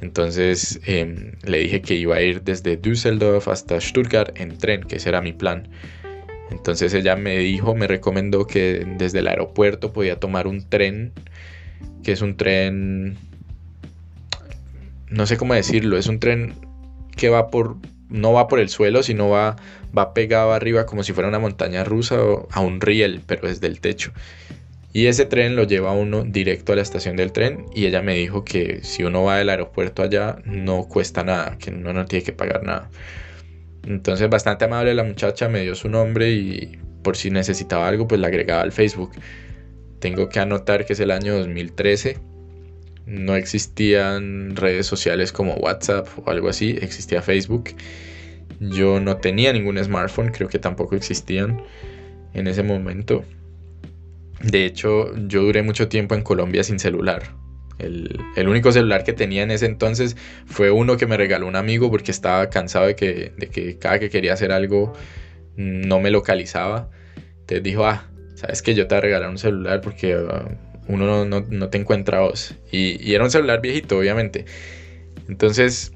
Entonces 0.00 0.80
em, 0.86 1.32
le 1.44 1.58
dije 1.58 1.82
que 1.82 1.94
iba 1.94 2.16
a 2.16 2.22
ir 2.22 2.42
desde 2.42 2.76
Düsseldorf 2.76 3.48
hasta 3.48 3.80
Stuttgart 3.80 4.38
en 4.40 4.56
tren, 4.56 4.82
que 4.82 4.96
ese 4.96 5.10
era 5.10 5.20
mi 5.20 5.32
plan. 5.32 5.68
Entonces 6.50 6.94
ella 6.94 7.16
me 7.16 7.38
dijo, 7.38 7.74
me 7.74 7.86
recomendó 7.86 8.46
que 8.46 8.86
desde 8.98 9.20
el 9.20 9.28
aeropuerto 9.28 9.92
podía 9.92 10.18
tomar 10.18 10.46
un 10.46 10.68
tren 10.68 11.12
que 12.02 12.12
es 12.12 12.22
un 12.22 12.36
tren, 12.36 13.16
no 15.08 15.26
sé 15.26 15.36
cómo 15.36 15.54
decirlo, 15.54 15.96
es 15.96 16.06
un 16.06 16.18
tren 16.18 16.54
que 17.16 17.28
va 17.28 17.48
por, 17.48 17.76
no 18.08 18.32
va 18.32 18.48
por 18.48 18.58
el 18.58 18.68
suelo, 18.68 19.02
sino 19.02 19.28
va, 19.28 19.56
va 19.96 20.14
pegado 20.14 20.52
arriba 20.52 20.86
como 20.86 21.02
si 21.02 21.12
fuera 21.12 21.28
una 21.28 21.38
montaña 21.38 21.84
rusa 21.84 22.22
o 22.22 22.48
a 22.50 22.60
un 22.60 22.80
riel, 22.80 23.22
pero 23.26 23.48
desde 23.48 23.66
el 23.66 23.80
techo. 23.80 24.12
Y 24.94 25.06
ese 25.06 25.24
tren 25.24 25.56
lo 25.56 25.64
lleva 25.64 25.92
uno 25.92 26.22
directo 26.22 26.72
a 26.72 26.76
la 26.76 26.82
estación 26.82 27.16
del 27.16 27.32
tren 27.32 27.64
y 27.74 27.86
ella 27.86 28.02
me 28.02 28.14
dijo 28.14 28.44
que 28.44 28.80
si 28.82 29.04
uno 29.04 29.24
va 29.24 29.38
del 29.38 29.48
aeropuerto 29.48 30.02
allá 30.02 30.36
no 30.44 30.84
cuesta 30.86 31.24
nada, 31.24 31.56
que 31.58 31.70
uno 31.70 31.94
no 31.94 32.04
tiene 32.04 32.24
que 32.24 32.32
pagar 32.32 32.62
nada. 32.62 32.90
Entonces 33.84 34.28
bastante 34.28 34.66
amable 34.66 34.94
la 34.94 35.04
muchacha 35.04 35.48
me 35.48 35.62
dio 35.62 35.74
su 35.74 35.88
nombre 35.88 36.30
y 36.30 36.78
por 37.02 37.16
si 37.16 37.30
necesitaba 37.30 37.88
algo 37.88 38.06
pues 38.06 38.20
la 38.20 38.28
agregaba 38.28 38.62
al 38.62 38.72
Facebook. 38.72 39.12
Tengo 39.98 40.28
que 40.28 40.40
anotar 40.40 40.84
que 40.84 40.92
es 40.92 41.00
el 41.00 41.10
año 41.10 41.38
2013. 41.38 42.18
No 43.06 43.34
existían 43.34 44.56
redes 44.56 44.86
sociales 44.86 45.32
como 45.32 45.54
WhatsApp 45.54 46.06
o 46.22 46.30
algo 46.30 46.48
así, 46.48 46.76
existía 46.80 47.22
Facebook. 47.22 47.70
Yo 48.60 49.00
no 49.00 49.16
tenía 49.16 49.52
ningún 49.52 49.82
smartphone, 49.82 50.30
creo 50.30 50.48
que 50.48 50.58
tampoco 50.58 50.94
existían 50.94 51.62
en 52.34 52.46
ese 52.46 52.62
momento. 52.62 53.24
De 54.42 54.64
hecho, 54.64 55.14
yo 55.28 55.42
duré 55.42 55.62
mucho 55.62 55.88
tiempo 55.88 56.14
en 56.14 56.22
Colombia 56.22 56.64
sin 56.64 56.78
celular. 56.78 57.22
El, 57.78 58.48
único 58.48 58.70
celular 58.70 59.02
que 59.02 59.12
tenía 59.12 59.42
en 59.42 59.50
ese 59.50 59.66
entonces 59.66 60.16
fue 60.46 60.70
uno 60.70 60.96
que 60.96 61.06
me 61.06 61.16
regaló 61.16 61.46
un 61.46 61.56
amigo 61.56 61.90
porque 61.90 62.12
estaba 62.12 62.48
cansado 62.48 62.86
de 62.86 62.94
que, 62.94 63.32
de 63.36 63.48
que 63.48 63.78
cada 63.78 63.98
que 63.98 64.08
quería 64.08 64.34
hacer 64.34 64.52
algo 64.52 64.92
no 65.56 66.00
me 66.00 66.10
localizaba. 66.10 66.90
Entonces 67.40 67.62
dijo, 67.62 67.86
ah, 67.86 68.08
sabes 68.34 68.62
que 68.62 68.74
yo 68.74 68.86
te 68.86 68.94
voy 68.94 68.98
a 68.98 69.02
regalar 69.02 69.30
un 69.30 69.38
celular 69.38 69.80
porque 69.80 70.16
uh, 70.16 70.48
uno 70.88 71.24
no, 71.24 71.68
te 71.68 71.78
encuentra 71.78 72.20
vos. 72.20 72.54
Y, 72.70 73.14
era 73.14 73.24
un 73.24 73.30
celular 73.30 73.60
viejito, 73.60 73.98
obviamente. 73.98 74.44
Entonces, 75.28 75.92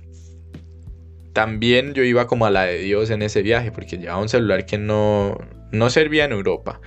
también 1.36 1.92
yo 1.92 2.02
iba 2.02 2.26
como 2.26 2.46
a 2.46 2.50
la 2.50 2.62
de 2.62 2.78
Dios 2.78 3.10
en 3.10 3.20
ese 3.20 3.42
viaje 3.42 3.70
porque 3.70 3.98
llevaba 3.98 4.22
un 4.22 4.30
celular 4.30 4.64
que 4.64 4.78
no, 4.78 5.36
no 5.70 5.90
servía 5.90 6.24
en 6.24 6.32
Europa. 6.32 6.80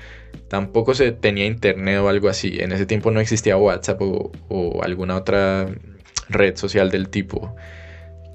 Tampoco 0.48 0.96
se 0.96 1.12
tenía 1.12 1.46
internet 1.46 2.00
o 2.00 2.10
algo 2.10 2.30
así. 2.30 2.58
En 2.60 2.72
ese 2.72 2.88
tiempo 2.88 3.12
no 3.12 3.20
existía 3.20 3.58
WhatsApp 3.58 4.02
o, 4.02 4.82
alguna 4.82 5.18
otra 5.18 5.68
red 6.30 6.56
social 6.56 6.90
del 6.90 7.10
tipo 7.10 7.56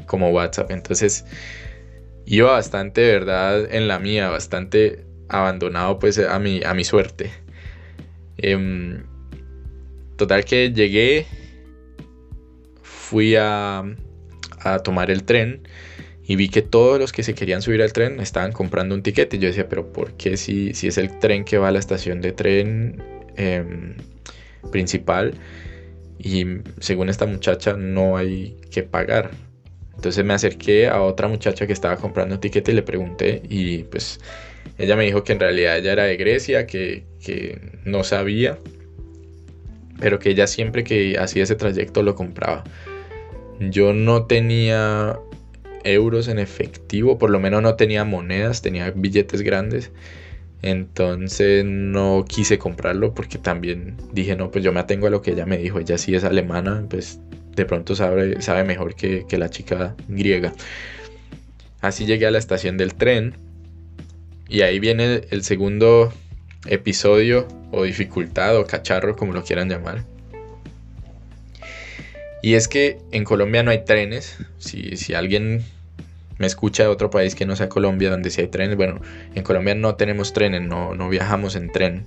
como 0.06 0.30
WhatsApp. 0.30 0.70
Entonces, 0.70 1.24
iba 2.26 2.52
bastante, 2.52 3.00
de 3.00 3.12
verdad, 3.14 3.74
en 3.74 3.88
la 3.88 3.98
mía, 3.98 4.28
bastante 4.28 5.04
abandonado 5.28 5.98
pues 5.98 6.20
a 6.20 6.38
mi, 6.38 6.62
a 6.62 6.74
mi 6.74 6.84
suerte. 6.84 7.32
Em, 8.36 9.02
total 10.16 10.44
que 10.44 10.70
llegué, 10.70 11.26
fui 12.82 13.34
a, 13.34 13.82
a 14.60 14.78
tomar 14.78 15.10
el 15.10 15.24
tren 15.24 15.66
y 16.26 16.36
vi 16.36 16.48
que 16.48 16.62
todos 16.62 16.98
los 16.98 17.12
que 17.12 17.22
se 17.22 17.34
querían 17.34 17.60
subir 17.60 17.82
al 17.82 17.92
tren 17.92 18.18
estaban 18.20 18.52
comprando 18.52 18.94
un 18.94 19.02
tiquete. 19.02 19.36
Y 19.36 19.40
yo 19.40 19.48
decía, 19.48 19.68
pero 19.68 19.92
¿por 19.92 20.12
qué 20.14 20.36
si, 20.36 20.72
si 20.72 20.88
es 20.88 20.96
el 20.96 21.18
tren 21.18 21.44
que 21.44 21.58
va 21.58 21.68
a 21.68 21.70
la 21.70 21.78
estación 21.78 22.22
de 22.22 22.32
tren 22.32 23.02
em, 23.36 23.94
principal? 24.72 25.34
Y 26.18 26.46
según 26.80 27.10
esta 27.10 27.26
muchacha 27.26 27.74
no 27.74 28.16
hay 28.16 28.56
que 28.70 28.82
pagar. 28.82 29.32
Entonces 29.96 30.24
me 30.24 30.32
acerqué 30.32 30.88
a 30.88 31.02
otra 31.02 31.28
muchacha 31.28 31.66
que 31.66 31.74
estaba 31.74 31.96
comprando 31.96 32.36
un 32.36 32.40
tiquete 32.40 32.72
y 32.72 32.74
le 32.74 32.82
pregunté 32.82 33.42
y 33.48 33.84
pues 33.84 34.18
Ella 34.78 34.96
me 34.96 35.04
dijo 35.04 35.24
que 35.24 35.32
en 35.32 35.40
realidad 35.40 35.78
ella 35.78 35.92
era 35.92 36.04
de 36.04 36.16
Grecia, 36.16 36.66
que, 36.66 37.04
que 37.22 37.60
no 37.84 38.02
sabía, 38.02 38.58
pero 40.00 40.18
que 40.18 40.30
ella 40.30 40.46
siempre 40.46 40.84
que 40.84 41.18
hacía 41.18 41.42
ese 41.44 41.54
trayecto 41.54 42.02
lo 42.02 42.14
compraba. 42.14 42.64
Yo 43.60 43.92
no 43.92 44.26
tenía 44.26 45.18
euros 45.84 46.28
en 46.28 46.38
efectivo, 46.38 47.18
por 47.18 47.30
lo 47.30 47.40
menos 47.40 47.62
no 47.62 47.76
tenía 47.76 48.04
monedas, 48.04 48.62
tenía 48.62 48.90
billetes 48.90 49.42
grandes. 49.42 49.92
Entonces 50.62 51.64
no 51.64 52.24
quise 52.26 52.58
comprarlo 52.58 53.14
porque 53.14 53.38
también 53.38 53.96
dije, 54.12 54.34
no, 54.34 54.50
pues 54.50 54.64
yo 54.64 54.72
me 54.72 54.80
atengo 54.80 55.06
a 55.06 55.10
lo 55.10 55.20
que 55.20 55.32
ella 55.32 55.46
me 55.46 55.58
dijo, 55.58 55.78
ella 55.78 55.98
sí 55.98 56.14
es 56.14 56.24
alemana, 56.24 56.86
pues 56.88 57.20
de 57.54 57.66
pronto 57.66 57.94
sabe, 57.94 58.40
sabe 58.40 58.64
mejor 58.64 58.94
que, 58.94 59.26
que 59.28 59.36
la 59.38 59.50
chica 59.50 59.94
griega. 60.08 60.54
Así 61.82 62.06
llegué 62.06 62.26
a 62.26 62.30
la 62.30 62.38
estación 62.38 62.78
del 62.78 62.94
tren 62.94 63.34
y 64.48 64.62
ahí 64.62 64.80
viene 64.80 65.22
el 65.30 65.42
segundo 65.42 66.12
episodio 66.66 67.46
o 67.70 67.84
dificultad 67.84 68.56
o 68.56 68.66
cacharro, 68.66 69.16
como 69.16 69.34
lo 69.34 69.44
quieran 69.44 69.68
llamar. 69.68 70.13
Y 72.44 72.56
es 72.56 72.68
que 72.68 72.98
en 73.10 73.24
Colombia 73.24 73.62
no 73.62 73.70
hay 73.70 73.86
trenes. 73.86 74.36
Si, 74.58 74.98
si 74.98 75.14
alguien 75.14 75.64
me 76.36 76.46
escucha 76.46 76.82
de 76.82 76.90
otro 76.90 77.08
país 77.08 77.34
que 77.34 77.46
no 77.46 77.56
sea 77.56 77.70
Colombia, 77.70 78.10
donde 78.10 78.28
sí 78.28 78.42
hay 78.42 78.48
trenes, 78.48 78.76
bueno, 78.76 79.00
en 79.34 79.42
Colombia 79.42 79.74
no 79.74 79.94
tenemos 79.94 80.34
trenes, 80.34 80.60
no, 80.60 80.94
no 80.94 81.08
viajamos 81.08 81.56
en 81.56 81.72
tren. 81.72 82.04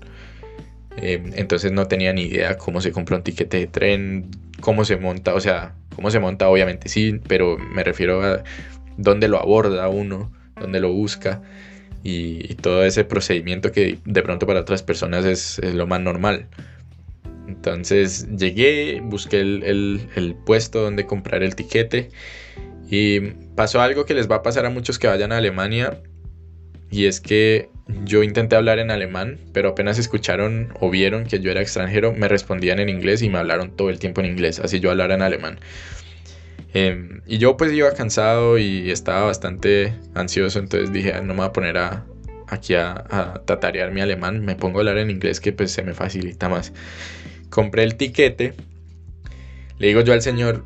Eh, 0.98 1.24
entonces 1.38 1.72
no 1.72 1.88
tenía 1.88 2.14
ni 2.14 2.22
idea 2.22 2.56
cómo 2.56 2.82
se 2.82 2.92
compra 2.92 3.18
un 3.18 3.24
tiquete 3.24 3.58
de 3.58 3.66
tren, 3.66 4.30
cómo 4.62 4.86
se 4.86 4.98
monta, 4.98 5.34
o 5.34 5.40
sea, 5.40 5.74
cómo 5.96 6.12
se 6.12 6.20
monta 6.20 6.48
obviamente 6.50 6.88
sí, 6.88 7.20
pero 7.28 7.58
me 7.58 7.84
refiero 7.84 8.24
a 8.24 8.44
dónde 8.96 9.30
lo 9.30 9.42
aborda 9.42 9.90
uno, 9.90 10.32
dónde 10.62 10.80
lo 10.80 10.94
busca 10.94 11.42
y, 12.04 12.54
todo 12.62 12.86
ese 12.86 13.06
procedimiento 13.06 13.72
que 13.72 13.98
de 14.06 14.22
pronto 14.22 14.46
para 14.46 14.60
otras 14.60 14.84
personas 14.84 15.26
es, 15.26 15.60
lo 15.74 15.88
más 15.88 16.00
normal. 16.00 16.46
Entonces 17.48 18.28
llegué, 18.38 19.02
busqué 19.02 19.40
el, 19.40 20.36
puesto 20.46 20.82
donde 20.82 21.06
comprar 21.06 21.44
el 21.44 21.56
tiquete 21.56 22.10
y 22.90 23.20
pasó 23.56 23.82
algo 23.82 24.06
que 24.06 24.14
les 24.14 24.30
va 24.30 24.38
a 24.38 24.44
pasar 24.44 24.66
a 24.66 24.70
muchos 24.70 25.00
que 25.00 25.08
vayan 25.08 25.32
a 25.32 25.38
Alemania 25.38 26.02
y 26.90 27.06
es 27.06 27.22
que 27.22 27.70
yo 28.04 28.24
intenté 28.24 28.56
hablar 28.56 28.80
en 28.80 28.92
alemán, 28.92 29.40
pero 29.54 29.70
apenas 29.70 29.98
escucharon 29.98 30.74
o 30.80 30.90
vieron 30.90 31.26
que 31.26 31.40
yo 31.40 31.52
era 31.52 31.62
extranjero, 31.62 32.14
me 32.14 32.28
respondían 32.28 32.80
en 32.80 32.90
inglés 32.90 33.22
y 33.22 33.30
me 33.30 33.38
hablaron 33.38 33.76
todo 33.76 33.90
el 33.90 34.00
tiempo 34.00 34.22
en 34.22 34.28
inglés, 34.28 34.60
así 34.60 34.80
yo 34.80 34.92
hablara 34.92 35.16
en 35.16 35.22
alemán. 35.22 35.60
Em, 36.74 37.22
y 37.26 37.38
yo 37.38 37.56
pues 37.56 37.72
iba 37.72 37.92
cansado 37.94 38.58
y 38.58 38.92
estaba 38.92 39.26
bastante 39.26 39.94
ansioso, 40.16 40.60
entonces 40.60 40.92
dije, 40.92 41.14
no 41.22 41.34
me 41.34 41.36
voy 41.36 41.46
a 41.46 41.54
poner 41.54 41.78
aquí 42.48 42.76
a, 42.76 43.06
a, 43.10 43.42
tatarear 43.46 43.92
mi 43.92 44.02
alemán, 44.02 44.44
me 44.44 44.56
pongo 44.56 44.80
a 44.80 44.82
hablar 44.82 44.98
en 44.98 45.10
inglés 45.10 45.40
que 45.40 45.54
pues 45.54 45.72
se 45.72 45.82
me 45.84 45.94
facilita 45.94 46.50
más. 46.50 46.74
Compré 47.50 47.84
el 47.84 47.96
tiquete, 47.96 48.54
le 49.80 49.88
digo 49.88 50.02
yo 50.02 50.14
al 50.14 50.22
señor, 50.22 50.66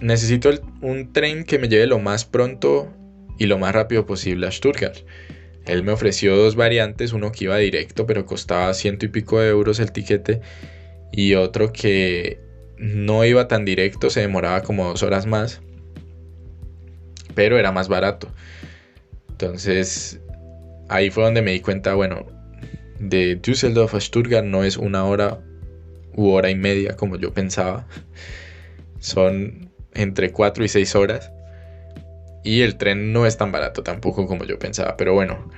necesito 0.00 0.50
un 0.80 1.12
tren 1.12 1.44
que 1.44 1.58
me 1.58 1.68
lleve 1.68 1.86
lo 1.86 1.98
más 1.98 2.24
pronto 2.24 2.92
y 3.38 3.46
lo 3.46 3.58
más 3.58 3.74
rápido 3.74 4.06
posible 4.06 4.46
a 4.46 4.50
Stuttgart. 4.50 4.96
Él 5.66 5.82
me 5.82 5.92
ofreció 5.92 6.34
dos 6.36 6.56
variantes, 6.56 7.12
uno 7.12 7.30
que 7.30 7.44
iba 7.44 7.56
directo 7.58 8.06
pero 8.06 8.24
costaba 8.24 8.72
ciento 8.74 9.04
y 9.04 9.08
pico 9.08 9.38
de 9.38 9.50
euros 9.50 9.80
el 9.80 9.92
tiquete 9.92 10.40
y 11.12 11.34
otro 11.34 11.72
que 11.72 12.40
no 12.78 13.24
iba 13.24 13.48
tan 13.48 13.64
directo, 13.64 14.08
se 14.08 14.20
demoraba 14.20 14.62
como 14.62 14.88
dos 14.88 15.02
horas 15.02 15.26
más, 15.26 15.60
pero 17.34 17.58
era 17.58 17.72
más 17.72 17.88
barato. 17.88 18.28
Entonces 19.30 20.20
ahí 20.88 21.10
fue 21.10 21.24
donde 21.24 21.42
me 21.42 21.52
di 21.52 21.60
cuenta, 21.60 21.94
bueno, 21.94 22.26
de 22.98 23.36
Düsseldorf 23.36 23.94
a 23.94 24.00
Stuttgart 24.00 24.44
no 24.44 24.64
es 24.64 24.76
una 24.76 25.04
hora 25.04 25.40
u 26.18 26.30
hora 26.32 26.50
y 26.50 26.56
media 26.56 26.96
como 26.96 27.16
yo 27.16 27.32
pensaba. 27.32 27.86
Son 28.98 29.70
entre 29.94 30.32
cuatro 30.32 30.64
y 30.64 30.68
seis 30.68 30.96
horas. 30.96 31.30
Y 32.42 32.62
el 32.62 32.76
tren 32.76 33.12
no 33.12 33.24
es 33.24 33.36
tan 33.36 33.52
barato 33.52 33.82
tampoco 33.82 34.26
como 34.26 34.44
yo 34.44 34.58
pensaba. 34.58 34.96
Pero 34.96 35.14
bueno, 35.14 35.48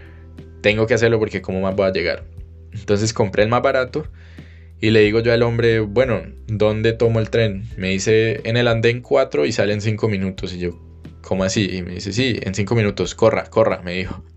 tengo 0.61 0.87
que 0.87 0.95
hacerlo 0.95 1.19
porque 1.19 1.41
cómo 1.41 1.63
más 1.63 1.75
voy 1.75 1.87
a 1.87 1.93
llegar. 1.93 2.25
Entonces 2.73 3.15
compré 3.15 3.43
el 3.43 3.49
más 3.49 3.63
barato 3.63 4.07
y 4.81 4.91
le 4.91 5.01
digo 5.01 5.21
yo 5.21 5.33
al 5.33 5.43
hombre, 5.43 5.81
bueno, 5.81 6.23
¿dónde 6.47 6.93
tomo 6.93 7.21
el 7.21 7.31
tren? 7.31 7.65
Me 7.77 7.89
dice, 7.89 8.41
en 8.45 8.59
el 8.59 8.69
andén 8.69 9.01
4 9.01 9.47
y 9.47 9.53
sale 9.53 9.73
en 9.73 9.81
5 9.81 10.09
minutos. 10.09 10.53
Y 10.53 10.59
yo, 10.59 10.79
¿cómo 11.23 11.45
así? 11.45 11.69
Y 11.75 11.83
me 11.83 11.95
dice, 11.95 12.13
sí, 12.13 12.39
en 12.43 12.55
5 12.55 12.75
minutos, 12.75 13.15
corra, 13.15 13.45
corra, 13.45 13.81
me 13.83 13.95
dijo. 13.95 14.23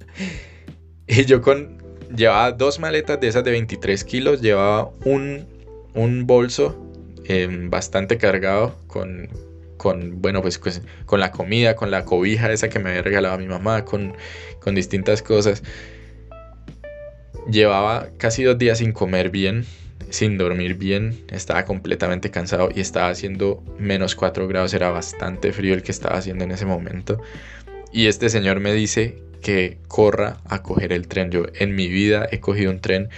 Y 1.06 1.26
yo 1.26 1.42
con, 1.42 1.84
llevaba 2.16 2.54
dos 2.54 2.80
maletas 2.80 3.20
de 3.20 3.28
esas 3.28 3.44
de 3.44 3.52
23 3.52 4.06
kilos, 4.06 4.42
llevaba 4.42 4.90
un, 5.04 5.46
un 5.96 6.26
bolso 6.26 6.92
em, 7.26 7.70
bastante 7.70 8.18
cargado 8.18 8.78
con, 8.88 9.30
con, 9.78 10.22
bueno, 10.22 10.42
pues, 10.42 10.58
pues, 10.58 10.82
con 11.06 11.20
la 11.20 11.32
comida, 11.32 11.76
con 11.76 11.92
la 11.92 12.06
cobija 12.06 12.52
esa 12.52 12.70
que 12.70 12.80
me 12.80 12.90
había 12.90 13.02
regalado 13.02 13.38
mi 13.38 13.48
mamá, 13.48 13.86
con, 13.86 14.16
con 14.60 14.76
distintas 14.76 15.22
cosas. 15.22 15.64
Llevaba 17.50 18.10
casi 18.18 18.44
dos 18.44 18.58
días 18.58 18.78
sin 18.78 18.94
comer 18.94 19.30
bien, 19.30 19.66
sin 20.10 20.38
dormir 20.38 20.76
bien, 20.76 21.26
estaba 21.30 21.66
completamente 21.66 22.32
cansado 22.32 22.70
y 22.74 22.80
estaba 22.80 23.10
haciendo 23.10 23.64
menos 23.80 24.16
4 24.16 24.48
grados, 24.48 24.74
era 24.74 24.92
bastante 24.92 25.52
frío 25.52 25.74
el 25.74 25.84
que 25.84 25.92
estaba 25.92 26.18
haciendo 26.18 26.44
en 26.44 26.52
ese 26.52 26.66
momento. 26.66 27.20
Y 27.92 28.08
este 28.08 28.30
señor 28.30 28.60
me 28.60 28.74
dice 28.74 29.22
que 29.42 29.78
corra 29.88 30.38
a 30.46 30.64
coger 30.64 30.94
el 30.94 31.08
tren. 31.08 31.30
Yo 31.30 31.46
en 31.54 31.76
mi 31.76 31.88
vida 31.90 32.28
he 32.32 32.40
cogido 32.40 32.72
un 32.72 32.80
tren, 32.80 33.10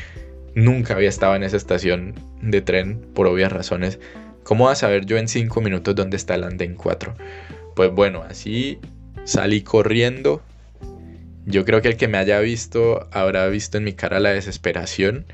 nunca 0.56 0.96
había 0.96 1.10
estado 1.10 1.36
en 1.36 1.44
esa 1.44 1.58
estación 1.58 2.16
de 2.42 2.62
tren 2.62 3.00
por 3.14 3.28
obvias 3.28 3.52
razones. 3.52 4.00
¿Cómo 4.44 4.66
va 4.66 4.72
a 4.72 4.76
saber 4.76 5.06
yo 5.06 5.18
en 5.18 5.28
5 5.28 5.62
minutos 5.62 5.96
dónde 5.96 6.18
está 6.18 6.36
el 6.36 6.44
andén 6.44 6.76
4? 6.76 7.16
Pues 7.76 7.92
bueno, 7.92 8.24
así 8.28 8.80
salí 9.26 9.62
corriendo. 9.62 10.42
Yo 11.46 11.66
creo 11.66 11.82
que 11.82 11.90
el 11.90 11.98
que 11.98 12.08
me 12.08 12.18
haya 12.18 12.40
visto 12.40 13.08
habrá 13.12 13.48
visto 13.48 13.78
en 13.78 13.84
mi 13.84 13.94
cara 13.94 14.20
la 14.20 14.32
desesperación 14.32 15.26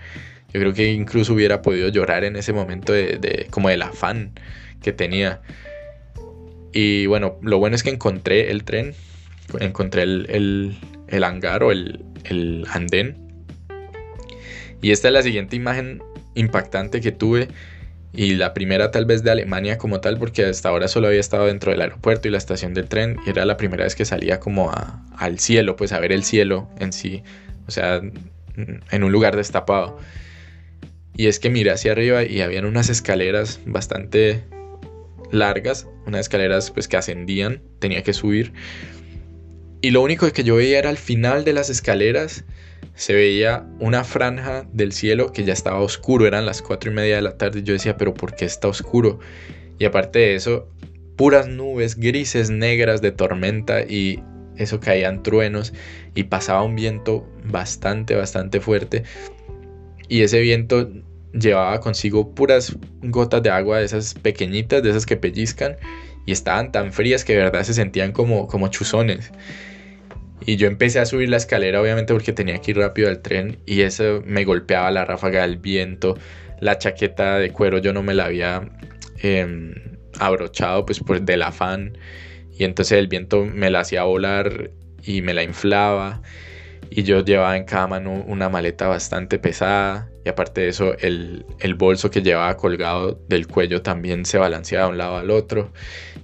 yo 0.54 0.60
creo 0.60 0.74
que 0.74 0.92
incluso 0.92 1.34
hubiera 1.34 1.62
podido 1.62 1.88
llorar 1.90 2.24
en 2.24 2.36
ese 2.36 2.52
momento 2.52 2.92
de, 2.92 3.48
como 3.50 3.70
del 3.70 3.82
afán 3.82 4.32
que 4.82 4.92
tenía. 4.92 5.42
Y 6.74 7.06
bueno, 7.06 7.38
lo 7.42 7.58
bueno 7.58 7.76
es 7.76 7.84
que 7.84 7.90
encontré 7.90 8.52
el 8.52 8.64
tren, 8.64 8.94
encontré 9.60 10.04
el, 10.04 10.76
el, 11.08 11.24
hangar 11.24 11.64
o 11.64 11.72
el, 11.72 12.04
el 12.26 12.66
andén. 12.70 13.31
Y 14.82 14.92
esta 14.92 15.08
es 15.10 15.14
la 15.14 15.22
siguiente 15.22 15.56
imagen 15.56 16.02
impactante 16.34 17.02
que 17.02 17.12
tuve 17.12 17.50
y 18.14 18.36
la 18.36 18.54
primera 18.54 18.92
tal 18.92 19.06
vez 19.06 19.24
de 19.24 19.32
Alemania 19.32 19.78
como 19.78 20.02
tal 20.02 20.18
porque 20.18 20.46
hasta 20.46 20.70
ahora 20.70 20.88
solo 20.88 21.08
había 21.08 21.20
estado 21.20 21.46
dentro 21.46 21.72
del 21.72 21.82
aeropuerto 21.82 22.28
y 22.28 22.32
la 22.32 22.38
estación 22.38 22.74
del 22.74 22.88
tren 22.90 23.18
y 23.26 23.30
era 23.30 23.46
la 23.46 23.58
primera 23.58 23.84
vez 23.86 23.96
que 23.96 24.06
salía 24.06 24.40
como 24.40 24.72
al 25.18 25.40
cielo, 25.40 25.76
pues 25.76 25.94
a 25.94 26.00
ver 26.00 26.12
el 26.12 26.24
cielo 26.24 26.70
en 26.80 26.92
sí, 26.92 27.24
o 27.68 27.72
sea, 27.72 28.02
en 28.56 29.04
un 29.04 29.12
lugar 29.12 29.36
destapado. 29.36 29.98
Y 31.16 31.28
es 31.28 31.40
que 31.40 31.50
miré 31.50 31.72
hacia 31.72 31.92
arriba 31.92 32.24
y 32.24 32.42
habían 32.42 32.66
unas 32.66 32.90
escaleras 32.90 33.60
bastante 33.66 34.44
largas, 35.32 35.88
unas 36.06 36.22
escaleras 36.22 36.72
pues 36.72 36.88
que 36.88 36.98
ascendían, 36.98 37.62
tenía 37.80 38.04
que 38.04 38.14
subir. 38.14 38.54
Y 39.82 39.92
lo 39.92 40.02
único 40.02 40.32
que 40.32 40.44
yo 40.44 40.56
veía 40.56 40.80
era 40.80 40.90
al 40.90 40.98
final 40.98 41.44
de 41.44 41.54
las 41.54 41.70
escaleras 41.70 42.44
se 42.94 43.14
veía 43.14 43.66
una 43.80 44.04
franja 44.04 44.66
del 44.74 44.92
cielo 44.92 45.32
que 45.32 45.44
ya 45.44 45.54
estaba 45.54 45.80
oscuro, 45.80 46.28
eran 46.28 46.46
las 46.46 46.62
cuatro 46.62 46.92
y 46.92 46.94
media 46.94 47.16
de 47.16 47.22
la 47.22 47.38
tarde 47.38 47.64
yo 47.64 47.74
decía, 47.74 47.98
pero 47.98 48.14
¿por 48.14 48.36
qué 48.36 48.46
está 48.46 48.68
oscuro? 48.68 49.20
Y 49.80 49.86
aparte 49.86 50.20
de 50.20 50.36
eso, 50.36 50.68
puras 51.16 51.48
nubes 51.48 51.96
grises, 51.96 52.52
negras 52.52 53.02
de 53.02 53.12
tormenta 53.12 53.82
y 53.82 54.22
eso 54.56 54.80
caían 54.80 55.24
truenos 55.24 55.74
y 56.14 56.24
pasaba 56.24 56.62
un 56.62 56.76
viento 56.76 57.28
bastante, 57.46 58.16
bastante 58.16 58.60
fuerte 58.60 59.04
y 60.12 60.24
ese 60.24 60.42
viento 60.42 60.90
llevaba 61.32 61.80
consigo 61.80 62.36
puras 62.36 62.76
gotas 63.02 63.42
de 63.42 63.50
agua 63.50 63.80
de 63.80 63.86
esas 63.86 64.14
pequeñitas, 64.14 64.84
de 64.84 64.90
esas 64.90 65.06
que 65.06 65.16
pellizcan 65.16 65.78
y 66.26 66.32
estaban 66.32 66.72
tan 66.72 66.94
frías 66.94 67.26
que 67.26 67.34
de 67.34 67.40
verdad 67.44 67.64
se 67.64 67.74
sentían 67.74 68.12
como, 68.12 68.48
como 68.48 68.68
chuzones. 68.68 69.32
Y 70.46 70.56
yo 70.56 70.68
empecé 70.68 71.00
a 71.00 71.06
subir 71.06 71.30
la 71.30 71.38
escalera 71.38 71.82
obviamente 71.82 72.14
porque 72.14 72.34
tenía 72.34 72.60
que 72.60 72.72
ir 72.72 72.78
rápido 72.78 73.10
al 73.10 73.22
tren 73.22 73.60
y 73.66 73.82
eso 73.82 74.24
me 74.26 74.44
golpeaba 74.44 74.90
la 74.92 75.06
ráfaga 75.06 75.42
del 75.42 75.58
viento, 75.58 76.18
la 76.60 76.78
chaqueta 76.78 77.38
de 77.38 77.52
cuero 77.52 77.78
yo 77.78 77.94
no 77.94 78.02
me 78.02 78.14
la 78.14 78.26
había 78.26 78.70
em, 79.20 79.74
abrochado 80.20 80.86
pues 80.86 81.00
por 81.00 81.22
del 81.22 81.44
afán 81.44 81.98
y 82.58 82.64
entonces 82.64 82.98
el 82.98 83.08
viento 83.08 83.46
me 83.46 83.70
la 83.70 83.82
hacía 83.82 84.04
volar 84.04 84.72
y 85.04 85.22
me 85.22 85.34
la 85.34 85.44
inflaba 85.44 86.22
y 86.90 87.04
yo 87.04 87.24
llevaba 87.24 87.56
en 87.56 87.66
cada 87.66 87.88
mano 87.88 88.24
una 88.28 88.50
maleta 88.50 88.88
bastante 88.88 89.38
pesada 89.38 90.11
y 90.24 90.30
aparte 90.30 90.62
de 90.62 90.70
eso 90.70 90.96
el, 91.00 91.46
bolso 91.76 92.12
que 92.12 92.22
llevaba 92.22 92.56
colgado 92.58 93.20
del 93.28 93.48
cuello 93.48 93.82
también 93.82 94.26
se 94.26 94.38
balanceaba 94.38 94.86
de 94.86 94.92
un 94.92 94.98
lado 94.98 95.18
al 95.18 95.32
otro. 95.32 95.72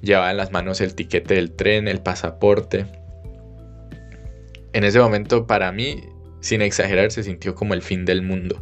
Llevaba 0.01 0.31
en 0.31 0.37
las 0.37 0.51
manos 0.51 0.81
el 0.81 0.93
tiquete 0.93 1.33
del 1.35 1.51
tren, 1.51 1.87
el 1.87 1.99
pasaporte. 1.99 2.85
En 4.73 4.83
ese 4.83 4.99
momento 4.99 5.47
para 5.47 5.71
mí 5.71 6.03
sin 6.39 6.61
exagerar, 6.61 7.11
se 7.11 7.23
sintió 7.23 7.55
como 7.55 7.73
el 7.73 7.81
fin 7.81 8.05
del 8.05 8.21
mundo. 8.21 8.61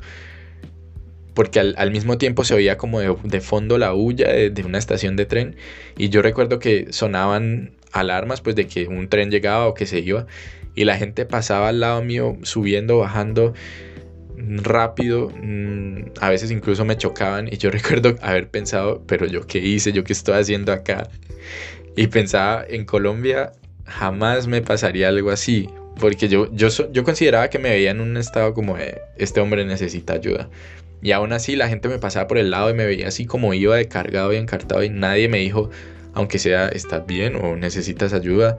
Porque 1.33 1.59
al, 1.59 1.91
mismo 1.91 2.17
tiempo 2.17 2.45
se 2.45 2.53
oía 2.53 2.77
como 2.77 3.01
de, 3.01 3.41
fondo 3.41 3.77
la 3.77 3.93
huya 3.93 4.29
de, 4.29 4.49
de, 4.49 4.63
una 4.63 4.77
estación 4.77 5.17
de 5.17 5.25
tren. 5.25 5.57
Y 5.97 6.07
yo 6.09 6.21
recuerdo 6.21 6.59
que 6.59 6.87
sonaban 6.93 7.75
alarmas 7.91 8.39
pues 8.39 8.55
de 8.55 8.67
que 8.67 8.87
un 8.87 9.09
tren 9.09 9.31
llegaba 9.31 9.67
o 9.67 9.73
que 9.73 9.85
se 9.85 9.99
iba. 9.99 10.27
Y 10.75 10.85
la 10.85 10.97
gente 10.97 11.25
pasaba 11.25 11.69
al 11.69 11.81
lado 11.81 12.01
mío 12.01 12.37
subiendo, 12.43 12.97
bajando 12.97 13.53
rápido, 14.63 15.29
mm, 15.29 16.11
a 16.21 16.29
veces 16.29 16.51
incluso 16.51 16.85
me 16.85 16.97
chocaban 16.97 17.47
y 17.47 17.57
yo 17.57 17.69
recuerdo 17.71 18.15
haber 18.21 18.49
pensado, 18.49 19.03
pero 19.07 19.25
yo 19.25 19.45
qué 19.47 19.59
hice, 19.59 19.91
yo 19.91 20.03
qué 20.03 20.13
estoy 20.13 20.35
haciendo 20.35 20.71
acá. 20.71 21.09
Y 21.95 22.07
pensaba, 22.07 22.65
en 22.67 22.85
Colombia 22.85 23.53
jamás 23.85 24.47
me 24.47 24.61
pasaría 24.61 25.09
algo 25.09 25.31
así, 25.31 25.69
porque 25.99 26.27
yo, 26.27 26.51
yo, 26.53 26.69
yo 26.91 27.03
consideraba 27.03 27.49
que 27.49 27.59
me 27.59 27.69
veía 27.69 27.91
en 27.91 28.01
un 28.01 28.17
estado 28.17 28.53
como 28.53 28.77
de, 28.77 29.01
este 29.17 29.39
hombre 29.39 29.65
necesita 29.65 30.13
ayuda. 30.13 30.49
Y 31.01 31.11
aún 31.11 31.33
así 31.33 31.55
la 31.55 31.67
gente 31.67 31.87
me 31.87 31.99
pasaba 31.99 32.27
por 32.27 32.37
el 32.37 32.51
lado 32.51 32.69
y 32.69 32.73
me 32.73 32.85
veía 32.85 33.07
así 33.07 33.25
como 33.25 33.53
iba 33.53 33.75
de 33.75 33.87
cargado 33.87 34.33
y 34.33 34.37
encartado 34.37 34.83
y 34.83 34.89
nadie 34.89 35.29
me 35.29 35.37
dijo, 35.37 35.69
aunque 36.13 36.39
sea, 36.39 36.67
estás 36.69 37.05
bien 37.05 37.35
o 37.35 37.55
necesitas 37.55 38.13
ayuda. 38.13 38.57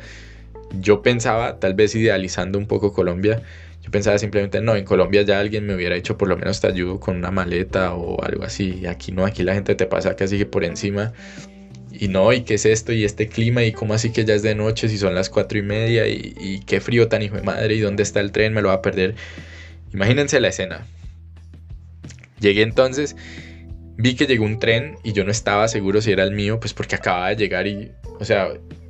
Yo 0.80 1.02
pensaba, 1.02 1.58
tal 1.58 1.74
vez 1.74 1.94
idealizando 1.94 2.58
un 2.58 2.66
poco 2.66 2.92
Colombia, 2.92 3.42
yo 3.86 3.92
pensaba 3.92 4.18
simplemente, 4.18 4.60
no, 4.60 4.74
en 4.74 4.84
Colombia 4.84 5.22
ya 5.22 5.38
alguien 5.38 5.64
me 5.64 5.72
hubiera 5.72 5.94
hecho 5.94 6.18
por 6.18 6.26
lo 6.26 6.36
menos 6.36 6.60
te 6.60 6.66
ayudo 6.66 6.98
con 6.98 7.14
una 7.14 7.30
maleta 7.30 7.94
o 7.94 8.20
algo 8.20 8.42
así. 8.42 8.84
Aquí 8.84 9.12
no, 9.12 9.24
aquí 9.24 9.44
la 9.44 9.54
gente 9.54 9.76
te 9.76 9.86
pasa 9.86 10.16
casi 10.16 10.38
que 10.38 10.44
por 10.44 10.64
encima. 10.64 11.12
Y 11.92 12.08
no, 12.08 12.32
¿y 12.32 12.40
qué 12.40 12.54
es 12.54 12.66
esto? 12.66 12.92
¿Y 12.92 13.04
este 13.04 13.28
clima? 13.28 13.62
¿Y 13.62 13.70
cómo 13.70 13.94
así 13.94 14.10
que 14.10 14.24
ya 14.24 14.34
es 14.34 14.42
de 14.42 14.56
noche 14.56 14.88
si 14.88 14.98
son 14.98 15.14
las 15.14 15.30
cuatro 15.30 15.56
y 15.56 15.62
media? 15.62 16.08
¿Y, 16.08 16.62
qué 16.66 16.80
frío 16.80 17.06
tan 17.06 17.22
hijo 17.22 17.36
de 17.36 17.42
madre? 17.42 17.76
¿Y 17.76 17.80
dónde 17.80 18.02
está 18.02 18.18
el 18.18 18.32
tren? 18.32 18.54
Me 18.54 18.60
lo 18.60 18.68
va 18.68 18.74
a 18.74 18.82
perder. 18.82 19.14
Imagínense 19.94 20.40
la 20.40 20.48
escena. 20.48 20.84
Llegué 22.40 22.62
entonces, 22.62 23.14
vi 23.96 24.16
que 24.16 24.26
llegó 24.26 24.46
un 24.46 24.58
tren 24.58 24.96
y 25.04 25.12
yo 25.12 25.22
no 25.22 25.30
estaba 25.30 25.68
seguro 25.68 26.00
si 26.00 26.10
era 26.10 26.24
el 26.24 26.32
mío, 26.32 26.58
pues 26.58 26.74
porque 26.74 26.96
acababa 26.96 27.28
de 27.28 27.36
llegar 27.36 27.68
y, 27.68 27.92
o 28.18 28.24
sea, 28.24 28.48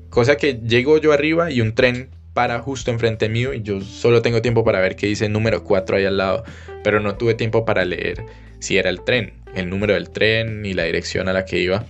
cosa 0.09 0.38
que 0.38 0.54
llego 0.66 0.96
yo 0.96 1.12
arriba 1.12 1.50
y 1.50 1.61
un 1.61 1.74
tren 1.74 2.15
para 2.37 2.59
justo 2.61 2.90
enfrente 2.90 3.31
mío 3.31 3.55
y 3.55 3.62
yo 3.62 3.81
solo 3.81 4.20
tengo 4.20 4.42
tiempo 4.42 4.62
para 4.62 4.79
ver 4.79 4.94
qué 4.94 5.07
dice 5.07 5.27
número 5.27 5.64
4 5.64 5.96
ahí 5.96 6.05
al 6.05 6.18
lado, 6.18 6.44
pero 6.85 7.01
no 7.01 7.16
tuve 7.16 7.33
tiempo 7.33 7.64
para 7.64 7.87
leer 7.87 8.27
si 8.59 8.77
era 8.77 8.90
el 8.90 9.01
tren, 9.01 9.33
el 9.55 9.70
número 9.70 9.94
del 9.94 10.11
tren 10.11 10.66
y 10.66 10.75
la 10.75 10.83
dirección 10.83 11.31
a 11.31 11.33
la 11.33 11.46
que 11.46 11.61
iba. 11.61 11.87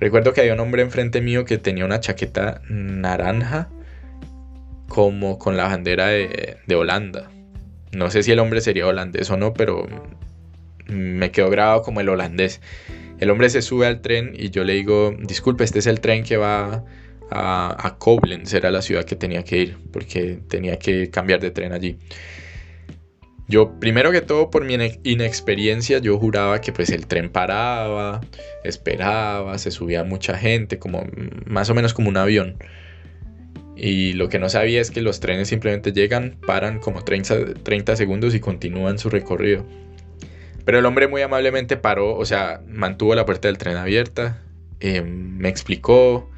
Recuerdo 0.00 0.32
que 0.32 0.40
había 0.40 0.54
un 0.54 0.60
hombre 0.60 0.80
enfrente 0.80 1.20
mío 1.20 1.44
que 1.44 1.58
tenía 1.58 1.84
una 1.84 2.00
chaqueta 2.00 2.62
naranja 2.70 3.68
como 4.88 5.38
con 5.38 5.58
la 5.58 5.64
bandera 5.64 6.06
de, 6.06 6.56
de 6.66 6.74
Holanda. 6.74 7.30
No 7.92 8.10
sé 8.10 8.22
si 8.22 8.32
el 8.32 8.38
hombre 8.38 8.62
sería 8.62 8.86
holandés 8.86 9.30
o 9.30 9.36
no, 9.36 9.52
pero 9.52 9.86
me 10.86 11.32
quedó 11.32 11.50
grabado 11.50 11.82
como 11.82 12.00
el 12.00 12.08
holandés. 12.08 12.62
El 13.20 13.28
hombre 13.28 13.50
se 13.50 13.60
sube 13.60 13.86
al 13.86 14.00
tren 14.00 14.32
y 14.34 14.48
yo 14.48 14.64
le 14.64 14.72
digo, 14.72 15.14
disculpe, 15.20 15.64
este 15.64 15.80
es 15.80 15.86
el 15.86 16.00
tren 16.00 16.24
que 16.24 16.38
va 16.38 16.82
a, 17.34 17.76
a 17.86 17.98
Koblenz, 17.98 18.54
era 18.54 18.70
la 18.70 18.82
ciudad 18.82 19.04
que 19.04 19.16
tenía 19.16 19.42
que 19.44 19.58
ir, 19.58 19.78
porque 19.92 20.38
tenía 20.48 20.78
que 20.78 21.10
cambiar 21.10 21.40
de 21.40 21.50
tren 21.50 21.72
allí. 21.72 21.98
Yo, 23.46 23.78
primero 23.78 24.10
que 24.10 24.22
todo, 24.22 24.50
por 24.50 24.64
mi 24.64 24.74
inexperiencia, 25.02 25.98
yo 25.98 26.18
juraba 26.18 26.60
que 26.62 26.72
pues 26.72 26.88
el 26.90 27.06
tren 27.06 27.28
paraba, 27.28 28.22
esperaba, 28.64 29.58
se 29.58 29.70
subía 29.70 30.02
mucha 30.02 30.38
gente, 30.38 30.78
como 30.78 31.04
más 31.44 31.68
o 31.68 31.74
menos 31.74 31.92
como 31.92 32.08
un 32.08 32.16
avión. 32.16 32.56
Y 33.76 34.14
lo 34.14 34.28
que 34.28 34.38
no 34.38 34.48
sabía 34.48 34.80
es 34.80 34.90
que 34.90 35.02
los 35.02 35.20
trenes 35.20 35.48
simplemente 35.48 35.92
llegan, 35.92 36.38
paran 36.46 36.78
como 36.78 37.04
30, 37.04 37.54
30 37.62 37.96
segundos 37.96 38.34
y 38.34 38.40
continúan 38.40 38.98
su 38.98 39.10
recorrido. 39.10 39.66
Pero 40.64 40.78
el 40.78 40.86
hombre 40.86 41.08
muy 41.08 41.20
amablemente 41.20 41.76
paró, 41.76 42.16
o 42.16 42.24
sea, 42.24 42.62
mantuvo 42.66 43.14
la 43.14 43.26
puerta 43.26 43.48
del 43.48 43.58
tren 43.58 43.76
abierta, 43.76 44.40
eh, 44.80 45.02
me 45.02 45.50
explicó, 45.50 46.30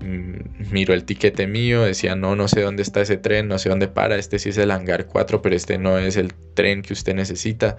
Mm, 0.00 0.72
miró 0.72 0.94
el 0.94 1.04
tiquete 1.04 1.46
mío, 1.46 1.82
decía, 1.82 2.14
no, 2.16 2.36
no 2.36 2.48
sé 2.48 2.60
dónde 2.60 2.82
está 2.82 3.00
ese 3.00 3.16
tren, 3.16 3.48
no 3.48 3.58
sé 3.58 3.68
dónde 3.70 3.88
para, 3.88 4.16
este 4.16 4.38
sí 4.38 4.50
es 4.50 4.58
el 4.58 4.70
hangar 4.70 5.06
4, 5.06 5.42
pero 5.42 5.56
este 5.56 5.78
no 5.78 5.98
es 5.98 6.16
el 6.16 6.34
tren 6.54 6.82
que 6.82 6.92
usted 6.92 7.14
necesita. 7.14 7.76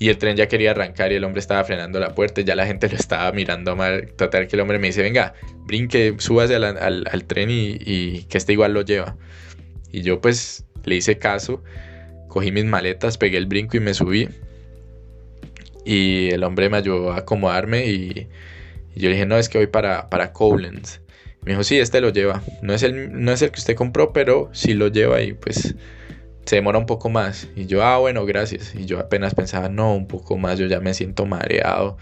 Y 0.00 0.10
el 0.10 0.18
tren 0.18 0.36
ya 0.36 0.46
quería 0.46 0.70
arrancar 0.72 1.10
y 1.10 1.16
el 1.16 1.24
hombre 1.24 1.40
estaba 1.40 1.64
frenando 1.64 1.98
la 1.98 2.14
puerta, 2.14 2.40
ya 2.40 2.54
la 2.54 2.66
gente 2.66 2.88
lo 2.88 2.96
estaba 2.96 3.32
mirando 3.32 3.74
mal. 3.74 4.12
Total 4.16 4.46
que 4.46 4.56
el 4.56 4.60
hombre 4.60 4.78
me 4.78 4.88
dice, 4.88 5.02
venga, 5.02 5.34
brinque, 5.66 6.14
súbase 6.18 6.54
al, 6.54 6.64
al, 6.64 7.24
tren 7.24 7.50
y, 7.50 7.78
y, 7.80 8.22
que 8.24 8.38
este 8.38 8.52
igual 8.52 8.74
lo 8.74 8.82
lleva. 8.82 9.16
Y 9.90 10.02
yo 10.02 10.20
pues 10.20 10.64
le 10.84 10.96
hice 10.96 11.18
caso, 11.18 11.64
cogí 12.28 12.52
mis 12.52 12.64
maletas, 12.64 13.18
pegué 13.18 13.38
el 13.38 13.46
brinco 13.46 13.76
y 13.76 13.80
me 13.80 13.94
subí. 13.94 14.28
Y 15.84 16.30
el 16.30 16.44
hombre 16.44 16.68
me 16.68 16.76
ayudó 16.76 17.12
a 17.12 17.18
acomodarme 17.18 17.86
y, 17.86 18.28
y 18.94 19.00
yo 19.00 19.08
le 19.08 19.14
dije, 19.14 19.26
no, 19.26 19.36
es 19.36 19.48
que 19.48 19.58
voy 19.58 19.66
para, 19.66 20.08
para 20.10 20.32
Koblenz. 20.32 21.00
Me 21.48 21.54
dijo, 21.54 21.64
sí, 21.64 21.78
este 21.78 22.02
lo 22.02 22.10
lleva. 22.10 22.42
No 22.60 22.74
es, 22.74 22.82
el, 22.82 23.24
no 23.24 23.32
es 23.32 23.40
el 23.40 23.50
que 23.50 23.58
usted 23.58 23.74
compró, 23.74 24.12
pero 24.12 24.50
sí 24.52 24.74
lo 24.74 24.88
lleva 24.88 25.22
y 25.22 25.32
pues 25.32 25.74
se 26.44 26.56
demora 26.56 26.78
un 26.78 26.84
poco 26.84 27.08
más. 27.08 27.48
Y 27.56 27.64
yo, 27.64 27.82
ah, 27.82 27.96
bueno, 27.96 28.26
gracias. 28.26 28.74
Y 28.74 28.84
yo 28.84 28.98
apenas 28.98 29.34
pensaba, 29.34 29.70
no, 29.70 29.94
un 29.94 30.06
poco 30.06 30.36
más, 30.36 30.58
yo 30.58 30.66
ya 30.66 30.80
me 30.80 30.92
siento 30.92 31.24
mareado 31.24 31.96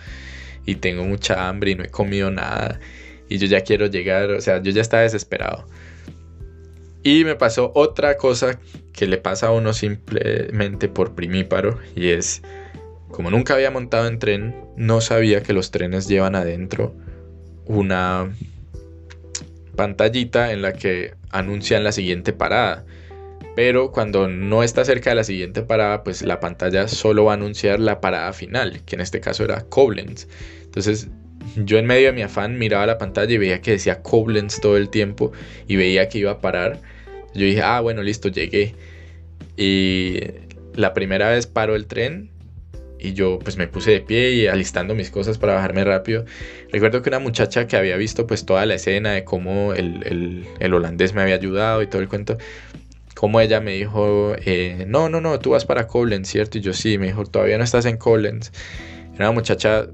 y 0.65 0.75
tengo 0.75 1.05
mucha 1.05 1.47
hambre 1.49 1.71
y 1.71 1.75
no 1.77 1.85
he 1.85 1.89
comido 1.91 2.29
nada. 2.33 2.81
Y 3.29 3.39
yo 3.39 3.47
ya 3.47 3.61
quiero 3.61 3.87
llegar, 3.87 4.33
o 4.33 4.41
sea, 4.41 4.61
yo 4.61 4.73
ya 4.73 4.83
estaba 4.83 5.05
desesperado. 5.05 5.69
Y 7.05 7.23
me 7.23 7.37
pasó 7.37 7.71
otra 7.77 8.17
cosa 8.17 8.59
que 8.93 9.07
le 9.07 9.17
pasa 9.17 9.47
a 9.47 9.53
uno 9.53 9.75
simplemente 9.75 10.89
por 10.89 11.15
primíparo 11.15 11.79
y 11.95 12.09
es, 12.09 12.43
como 13.13 13.31
nunca 13.31 13.55
había 13.55 13.71
montado 13.71 14.09
en 14.09 14.19
tren, 14.19 14.57
no 14.77 15.01
sabía 15.01 15.45
que 15.45 15.53
los 15.53 15.71
trenes 15.71 16.09
llevan 16.09 16.35
adentro 16.35 16.97
una 17.65 18.29
pantallita 19.77 20.53
en 20.53 20.62
la 20.62 20.73
que 20.73 21.15
anuncian 21.31 21.85
la 21.85 21.93
siguiente 21.93 22.33
parada. 22.33 22.85
Pero 23.55 23.91
cuando 23.91 24.29
no 24.29 24.62
está 24.62 24.85
cerca 24.85 25.11
de 25.11 25.17
la 25.17 25.25
siguiente 25.25 25.62
parada, 25.62 26.05
pues 26.05 26.23
la 26.23 26.41
pantalla 26.41 26.89
solo 26.89 27.25
va 27.25 27.33
a 27.33 27.35
anunciar 27.37 27.81
la 27.81 28.01
parada 28.01 28.33
final, 28.33 28.83
que 28.85 28.97
en 28.97 29.01
este 29.01 29.21
caso 29.21 29.45
era 29.45 29.62
Koblenz. 29.62 30.27
Entonces 30.65 31.09
yo 31.57 31.79
en 31.79 31.87
medio 31.87 32.09
de 32.09 32.12
mi 32.12 32.23
afán 32.23 32.59
miraba 32.59 32.87
la 32.87 32.99
pantalla 32.99 33.33
y 33.33 33.39
veía 33.39 33.61
que 33.61 33.73
decía 33.73 34.03
Koblenz 34.03 34.61
todo 34.61 34.77
el 34.77 34.91
tiempo 34.91 35.33
y 35.67 35.77
veía 35.77 36.09
que 36.09 36.19
iba 36.19 36.33
a 36.33 36.41
parar. 36.41 36.81
Yo 37.35 37.47
dije, 37.47 37.62
ah, 37.62 37.81
bueno, 37.81 38.03
listo, 38.03 38.29
llegué. 38.29 38.75
Y 39.57 40.21
la 40.75 40.93
primera 40.93 41.31
vez 41.31 41.47
paró 41.47 41.77
el 41.77 41.87
tren 41.87 42.31
y 42.99 43.13
yo 43.13 43.39
pues 43.39 43.57
me 43.57 43.69
puse 43.69 43.91
de 43.91 44.01
pie 44.01 44.33
y 44.33 44.47
alistando 44.47 44.95
mis 44.95 45.11
cosas 45.11 45.39
para 45.39 45.55
bajarme 45.55 45.85
rápido. 45.85 46.25
Recuerdo 46.73 47.03
que 47.03 47.11
una 47.11 47.19
muchacha 47.19 47.67
que 47.67 47.77
había 47.77 47.97
visto 47.97 48.27
pues 48.27 48.47
toda 48.47 48.67
la 48.67 48.75
escena 48.75 49.13
de 49.13 49.25
cómo 49.25 49.75
el, 49.75 50.47
holandés 50.61 51.15
me 51.15 51.23
había 51.23 51.35
ayudado 51.35 51.83
y 51.83 51.87
todo 51.87 52.03
el 52.03 52.09
cuento, 52.09 52.39
como 53.15 53.41
ella 53.41 53.61
me 53.61 53.73
dijo, 53.73 54.35
eh, 54.45 54.85
no, 54.89 55.09
no, 55.09 55.21
no, 55.21 55.39
tú 55.39 55.51
vas 55.51 55.65
para 55.65 55.87
Koblenz, 55.87 56.29
¿cierto? 56.29 56.59
Y 56.59 56.61
yo 56.61 56.73
sí, 56.73 56.99
me 56.99 57.07
dijo, 57.07 57.25
todavía 57.25 57.59
no 57.59 57.65
estás 57.65 57.87
en 57.87 57.97
Koblenz. 57.97 58.53
Era 59.15 59.31
una 59.31 59.33
muchacha, 59.33 59.87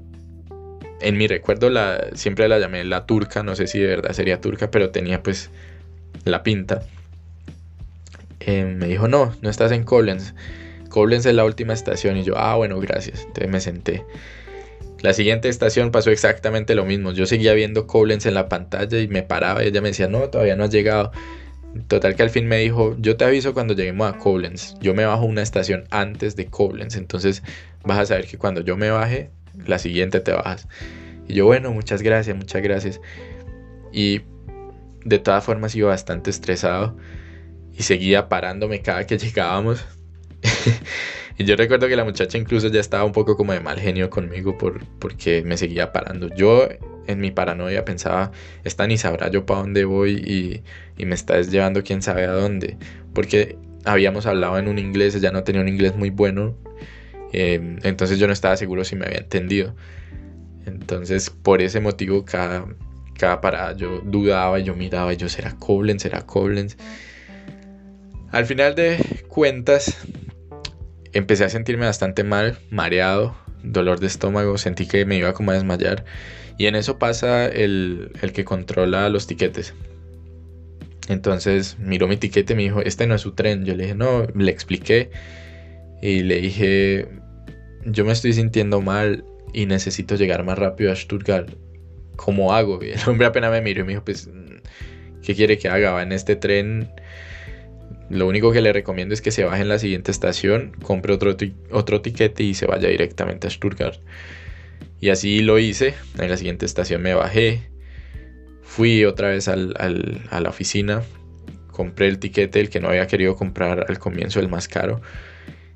en 0.99 1.17
mi 1.17 1.27
recuerdo 1.27 1.69
la, 1.69 2.07
siempre 2.13 2.47
la 2.47 2.59
llamé 2.59 2.83
la 2.83 3.05
turca, 3.05 3.43
no 3.43 3.55
sé 3.55 3.67
si 3.67 3.79
de 3.79 3.87
verdad 3.87 4.11
sería 4.11 4.41
turca, 4.41 4.71
pero 4.71 4.89
tenía 4.89 5.23
pues 5.23 5.51
la 6.25 6.43
pinta. 6.43 6.83
Eh, 8.41 8.65
me 8.65 8.87
dijo, 8.87 9.07
no, 9.07 9.33
no 9.41 9.49
estás 9.49 9.71
en 9.71 9.83
Koblenz 9.83 10.33
Koblenz 10.93 11.25
es 11.25 11.33
la 11.33 11.43
última 11.43 11.73
estación 11.73 12.17
y 12.17 12.23
yo, 12.23 12.37
ah, 12.37 12.55
bueno, 12.55 12.79
gracias. 12.79 13.21
Entonces 13.21 13.49
me 13.49 13.59
senté. 13.61 14.05
La 15.01 15.13
siguiente 15.13 15.49
estación 15.49 15.89
pasó 15.89 16.11
exactamente 16.11 16.75
lo 16.75 16.85
mismo. 16.85 17.11
Yo 17.13 17.25
seguía 17.25 17.55
viendo 17.55 17.87
Koblenz 17.87 18.27
en 18.27 18.35
la 18.35 18.47
pantalla 18.47 18.99
y 18.99 19.07
me 19.07 19.23
paraba 19.23 19.63
y 19.63 19.69
ella 19.69 19.81
me 19.81 19.87
decía, 19.87 20.07
no, 20.07 20.29
todavía 20.29 20.55
no 20.55 20.65
has 20.65 20.69
llegado. 20.69 21.11
Total 21.87 22.15
que 22.15 22.21
al 22.21 22.29
fin 22.29 22.47
me 22.47 22.59
dijo, 22.59 22.95
yo 22.99 23.17
te 23.17 23.25
aviso 23.25 23.55
cuando 23.55 23.73
lleguemos 23.73 24.13
a 24.13 24.19
Koblenz. 24.19 24.75
Yo 24.81 24.93
me 24.93 25.03
bajo 25.03 25.25
una 25.25 25.41
estación 25.41 25.85
antes 25.89 26.35
de 26.35 26.45
Koblenz. 26.45 26.95
Entonces 26.95 27.41
vas 27.83 27.97
a 27.97 28.05
saber 28.05 28.27
que 28.27 28.37
cuando 28.37 28.61
yo 28.61 28.77
me 28.77 28.91
baje, 28.91 29.31
la 29.65 29.79
siguiente 29.79 30.19
te 30.19 30.31
bajas. 30.31 30.67
Y 31.27 31.33
yo, 31.33 31.47
bueno, 31.47 31.71
muchas 31.71 32.03
gracias, 32.03 32.37
muchas 32.37 32.61
gracias. 32.61 33.01
Y 33.91 34.21
de 35.05 35.17
todas 35.17 35.43
formas 35.43 35.73
iba 35.73 35.89
bastante 35.89 36.29
estresado 36.29 36.95
y 37.75 37.81
seguía 37.81 38.29
parándome 38.29 38.83
cada 38.83 39.07
que 39.07 39.17
llegábamos 39.17 39.83
y 41.37 41.45
yo 41.45 41.55
recuerdo 41.55 41.87
que 41.87 41.95
la 41.95 42.03
muchacha 42.03 42.37
incluso 42.37 42.67
ya 42.67 42.79
estaba 42.79 43.03
un 43.03 43.11
poco 43.11 43.35
como 43.35 43.53
de 43.53 43.59
mal 43.59 43.79
genio 43.79 44.09
conmigo 44.09 44.57
por, 44.57 44.85
porque 44.99 45.41
me 45.43 45.57
seguía 45.57 45.91
parando. 45.91 46.29
Yo 46.35 46.67
en 47.07 47.19
mi 47.19 47.31
paranoia 47.31 47.85
pensaba, 47.85 48.31
esta 48.63 48.87
ni 48.87 48.97
sabrá 48.97 49.29
yo 49.29 49.45
para 49.45 49.61
dónde 49.61 49.85
voy 49.85 50.63
y, 50.97 51.05
me 51.05 51.15
estás 51.15 51.51
llevando 51.51 51.83
quién 51.83 52.01
sabe 52.01 52.23
a 52.25 52.31
dónde. 52.31 52.77
Porque 53.13 53.57
habíamos 53.85 54.25
hablado 54.25 54.57
en 54.57 54.67
un 54.67 54.79
inglés, 54.79 55.15
ella 55.15 55.31
no 55.31 55.43
tenía 55.43 55.61
un 55.61 55.67
inglés 55.67 55.95
muy 55.95 56.09
bueno. 56.09 56.55
Em, 57.31 57.79
entonces 57.83 58.19
yo 58.19 58.27
no 58.27 58.33
estaba 58.33 58.55
seguro 58.57 58.83
si 58.83 58.95
me 58.95 59.05
había 59.05 59.19
entendido. 59.19 59.75
Entonces 60.65 61.29
por 61.29 61.61
ese 61.61 61.79
motivo 61.79 62.23
cada, 62.25 62.65
cada 63.17 63.41
parada 63.41 63.73
yo 63.73 63.99
dudaba, 63.99 64.59
yo 64.59 64.75
miraba, 64.75 65.13
yo 65.13 65.27
será 65.29 65.55
Koblenz, 65.57 66.03
será 66.03 66.21
Koblenz. 66.21 66.77
Al 68.31 68.45
final 68.45 68.73
de 68.73 68.97
cuentas, 69.27 69.97
empecé 71.13 71.45
a 71.45 71.49
sentirme 71.49 71.85
bastante 71.85 72.23
mal, 72.23 72.57
mareado, 72.69 73.35
dolor 73.63 73.99
de 73.99 74.07
estómago, 74.07 74.57
sentí 74.57 74.87
que 74.87 75.05
me 75.05 75.17
iba 75.17 75.33
como 75.33 75.51
a 75.51 75.53
desmayar. 75.53 76.05
Y 76.57 76.67
en 76.67 76.75
eso 76.75 76.99
pasa 76.99 77.47
el, 77.47 78.11
el 78.21 78.31
que 78.33 78.45
controla 78.45 79.09
los 79.09 79.27
tiquetes. 79.27 79.73
Entonces 81.07 81.77
miró 81.79 82.07
mi 82.07 82.17
tiquete 82.17 82.53
y 82.53 82.55
me 82.55 82.63
dijo, 82.63 82.81
este 82.81 83.07
no 83.07 83.15
es 83.15 83.21
su 83.21 83.31
tren. 83.31 83.65
Yo 83.65 83.75
le 83.75 83.83
dije, 83.83 83.95
no, 83.95 84.25
le 84.35 84.51
expliqué 84.51 85.09
y 86.01 86.21
le 86.23 86.41
dije, 86.41 87.07
yo 87.85 88.05
me 88.05 88.11
estoy 88.11 88.33
sintiendo 88.33 88.81
mal 88.81 89.23
y 89.53 89.65
necesito 89.65 90.15
llegar 90.15 90.43
más 90.43 90.57
rápido 90.57 90.91
a 90.91 90.95
Stuttgart. 90.95 91.49
¿Cómo 92.15 92.53
hago? 92.53 92.83
Y 92.83 92.89
el 92.91 92.99
hombre 93.07 93.27
apenas 93.27 93.51
me 93.51 93.61
miró 93.61 93.81
y 93.81 93.83
me 93.85 93.89
dijo, 93.93 94.05
pues, 94.05 94.29
¿qué 95.21 95.35
quiere 95.35 95.57
que 95.57 95.69
haga? 95.69 95.91
Va 95.91 96.03
en 96.03 96.11
este 96.11 96.35
tren. 96.35 96.89
Lo 98.09 98.27
único 98.27 98.51
que 98.51 98.61
le 98.61 98.73
recomiendo 98.73 99.13
es 99.13 99.21
que 99.21 99.31
se 99.31 99.43
baje 99.43 99.61
en 99.61 99.69
la 99.69 99.79
siguiente 99.79 100.11
estación, 100.11 100.75
compre 100.83 101.13
otro, 101.13 101.35
otro 101.71 102.01
tiquete 102.01 102.43
y 102.43 102.53
se 102.53 102.65
vaya 102.65 102.89
directamente 102.89 103.47
a 103.47 103.49
Stuttgart. 103.49 103.99
Y 104.99 105.09
así 105.09 105.41
lo 105.41 105.59
hice. 105.59 105.95
En 106.19 106.29
la 106.29 106.37
siguiente 106.37 106.65
estación 106.65 107.01
me 107.01 107.13
bajé. 107.13 107.69
Fui 108.61 109.05
otra 109.05 109.29
vez 109.29 109.47
a 109.47 109.55
la 109.55 110.49
oficina. 110.49 111.01
Compré 111.71 112.07
el 112.07 112.19
tiquete, 112.19 112.59
el 112.59 112.69
que 112.69 112.79
no 112.79 112.89
había 112.89 113.07
querido 113.07 113.35
comprar 113.35 113.85
al 113.89 113.99
comienzo, 113.99 114.39
el 114.39 114.47
más 114.47 114.67
caro 114.67 115.01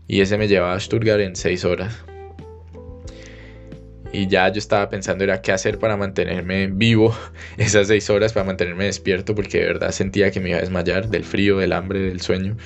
y 0.07 0.21
ese 0.21 0.37
me 0.37 0.47
llevaba 0.47 0.73
a 0.73 0.79
Stuttgart 0.79 1.19
en 1.19 1.35
seis 1.35 1.65
horas. 1.65 2.03
Y 4.13 4.27
ya 4.27 4.47
yo 4.49 4.59
estaba 4.59 4.89
pensando 4.89 5.23
era 5.23 5.41
qué 5.41 5.51
hacer 5.51 5.79
para 5.79 5.97
mantenerme 5.97 6.67
vivo 6.67 7.15
esas 7.57 7.87
seis 7.87 8.09
horas, 8.09 8.33
para 8.33 8.45
mantenerme 8.45 8.85
despierto, 8.85 9.35
porque 9.35 9.59
de 9.59 9.65
verdad 9.65 9.91
sentía 9.91 10.31
que 10.31 10.39
me 10.39 10.49
iba 10.49 10.57
a 10.57 10.61
desmayar 10.61 11.09
del 11.09 11.23
frío, 11.23 11.57
del 11.57 11.73
hambre, 11.73 11.99
del 11.99 12.21
sueño. 12.21 12.57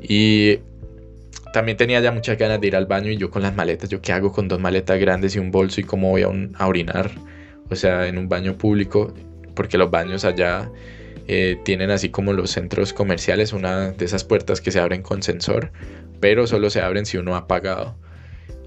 Y 0.00 0.58
también 1.52 1.76
tenía 1.76 2.00
ya 2.00 2.12
muchas 2.12 2.38
ganas 2.38 2.60
de 2.60 2.66
ir 2.66 2.76
al 2.76 2.86
baño 2.86 3.10
y 3.10 3.16
yo 3.16 3.30
con 3.30 3.42
las 3.42 3.54
maletas, 3.54 3.88
yo 3.88 4.00
qué 4.00 4.12
hago 4.12 4.32
con 4.32 4.48
dos 4.48 4.60
maletas 4.60 4.98
grandes 5.00 5.34
y 5.36 5.38
un 5.38 5.50
bolso 5.50 5.80
y 5.80 5.84
cómo 5.84 6.10
voy 6.10 6.22
a, 6.22 6.28
a 6.54 6.66
orinar, 6.66 7.10
o 7.70 7.74
sea, 7.74 8.06
en 8.06 8.18
un 8.18 8.28
baño 8.28 8.56
público, 8.58 9.14
porque 9.54 9.78
los 9.78 9.90
baños 9.90 10.24
allá 10.24 10.70
eh, 11.30 11.60
tienen 11.62 11.90
así 11.90 12.08
como 12.08 12.32
los 12.32 12.50
centros 12.50 12.94
comerciales, 12.94 13.52
una 13.52 13.90
de 13.90 14.04
esas 14.04 14.24
puertas 14.24 14.62
que 14.62 14.70
se 14.70 14.80
abren 14.80 15.02
con 15.02 15.22
sensor, 15.22 15.72
pero 16.20 16.46
solo 16.46 16.70
se 16.70 16.80
abren 16.80 17.04
si 17.04 17.18
uno 17.18 17.36
ha 17.36 17.46
pagado. 17.46 17.96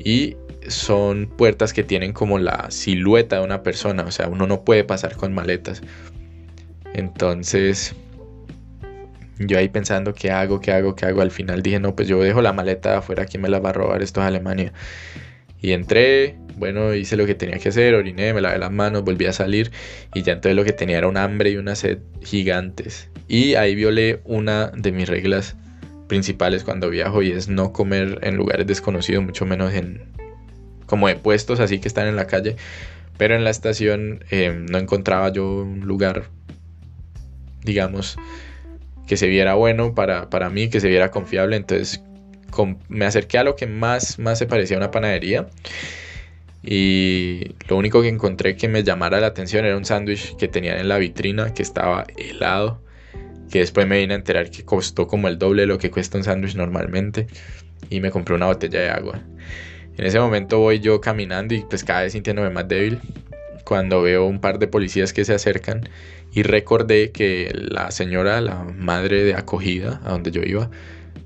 Y 0.04 0.36
son 0.68 1.28
puertas 1.28 1.74
que 1.74 1.84
tienen 1.84 2.14
como 2.14 2.40
la 2.40 2.70
silueta 2.70 3.40
de 3.40 3.44
una 3.44 3.64
persona, 3.64 4.04
o 4.04 4.12
sea, 4.12 4.28
uno 4.28 4.48
no 4.48 4.64
puede 4.64 4.84
pasar 4.84 5.16
con 5.16 5.34
maletas. 5.34 5.82
Entonces, 6.94 7.96
yo 9.40 9.58
ahí 9.58 9.70
pensando, 9.70 10.14
¿qué 10.14 10.32
hago? 10.32 10.60
¿Qué 10.60 10.72
hago? 10.72 10.96
¿Qué 10.96 11.06
hago? 11.06 11.22
Al 11.22 11.32
final 11.32 11.62
dije, 11.62 11.80
no, 11.80 11.96
pues 11.96 12.08
yo 12.08 12.22
dejo 12.22 12.42
la 12.42 12.54
maleta 12.54 12.98
afuera, 12.98 13.26
¿quién 13.26 13.42
me 13.42 13.50
la 13.50 13.60
va 13.60 13.70
a 13.70 13.74
robar? 13.74 14.02
Esto 14.02 14.22
es 14.22 14.28
Alemania. 14.28 14.74
Y 15.62 15.72
entré, 15.72 16.36
bueno, 16.58 16.94
hice 16.94 17.16
lo 17.16 17.26
que 17.26 17.36
tenía 17.36 17.60
que 17.60 17.70
hacer, 17.70 17.94
oriné, 17.94 18.34
me 18.34 18.42
lavé 18.42 18.58
las 18.58 18.72
manos, 18.72 19.04
volví 19.04 19.28
a 19.28 19.34
salir 19.34 19.72
y 20.14 20.24
ya 20.24 20.34
entonces 20.34 20.56
lo 20.56 20.64
que 20.64 20.74
tenía 20.74 20.98
era 20.98 21.08
un 21.08 21.18
hambre 21.18 21.52
y 21.52 21.58
una 21.58 21.76
sed 21.76 22.00
gigantes. 22.24 23.10
Y 23.28 23.56
ahí 23.56 23.76
violé 23.76 24.22
una 24.26 24.72
de 24.76 24.92
mis 24.92 25.08
reglas 25.08 25.56
principales 26.12 26.66
cuando 26.66 26.90
viajo 26.90 27.22
y 27.22 27.32
es 27.32 27.48
no 27.48 27.72
comer 27.72 28.20
en 28.24 28.36
lugares 28.36 28.68
desconocidos, 28.68 29.24
mucho 29.24 29.46
menos 29.46 29.74
en 29.74 30.12
como 30.86 31.08
de 31.08 31.16
puestos 31.16 31.62
así 31.62 31.80
que 31.80 31.88
están 31.88 32.06
en 32.06 32.18
la 32.18 32.28
calle. 32.28 32.58
Pero 33.18 33.34
en 33.34 33.46
la 33.46 33.50
estación 33.50 34.26
em, 34.30 34.66
no 34.66 34.78
encontraba 34.78 35.32
yo 35.32 35.62
un 35.62 35.80
lugar, 35.88 36.26
digamos, 37.64 38.18
que 39.08 39.16
se 39.16 39.28
viera 39.28 39.54
bueno 39.54 39.96
para, 39.96 40.30
para 40.30 40.50
mí, 40.50 40.70
que 40.70 40.82
se 40.82 40.90
viera 40.90 41.12
confiable. 41.12 41.56
Entonces 41.56 42.04
me 42.90 43.06
acerqué 43.06 43.38
a 43.38 43.46
lo 43.46 43.56
que 43.56 43.66
más, 43.66 44.20
más 44.20 44.38
se 44.38 44.48
parecía 44.48 44.76
a 44.76 44.80
una 44.80 44.92
panadería. 44.92 45.48
Y 46.62 47.56
lo 47.70 47.78
único 47.78 48.02
que 48.02 48.10
encontré 48.10 48.58
que 48.58 48.68
me 48.68 48.84
llamara 48.84 49.22
la 49.22 49.28
atención 49.28 49.64
era 49.64 49.78
un 49.78 49.86
sándwich 49.86 50.36
que 50.36 50.50
tenían 50.50 50.78
en 50.78 50.90
la 50.90 50.98
vitrina 50.98 51.54
que 51.54 51.64
estaba 51.64 52.06
helado. 52.18 52.81
Que 53.52 53.60
después 53.60 53.86
me 53.86 54.00
vine 54.00 54.14
a 54.14 54.18
enterar 54.18 54.50
que 54.50 54.64
costó 54.64 55.08
como 55.08 55.28
el 55.28 55.38
doble 55.38 55.64
de 55.64 55.68
lo 55.68 55.78
que 55.78 55.92
cuesta 55.92 56.18
un 56.18 56.24
sándwich 56.24 56.56
normalmente. 56.56 57.28
Y 57.90 58.00
me 58.00 58.10
compré 58.10 58.36
una 58.36 58.48
botella 58.48 58.80
de 58.80 58.90
agua. 58.90 59.20
En 59.98 60.06
ese 60.06 60.20
momento 60.20 60.60
voy 60.60 60.80
yo 60.80 61.02
caminando 61.02 61.54
y 61.54 61.62
pues 61.62 61.84
cada 61.84 62.02
vez 62.04 62.14
sintiéndome 62.14 62.50
más 62.50 62.68
débil. 62.68 63.00
Cuando 63.66 64.02
veo 64.02 64.26
un 64.26 64.40
par 64.40 64.58
de 64.58 64.68
policías 64.68 65.14
que 65.14 65.26
se 65.26 65.34
acercan 65.34 65.88
y 66.34 66.44
recordé 66.44 67.12
que 67.12 67.52
la 67.54 67.92
señora, 67.92 68.42
la 68.42 68.64
madre 68.64 69.24
de 69.24 69.36
acogida 69.36 70.02
a 70.04 70.12
donde 70.12 70.32
yo 70.32 70.42
iba, 70.44 70.72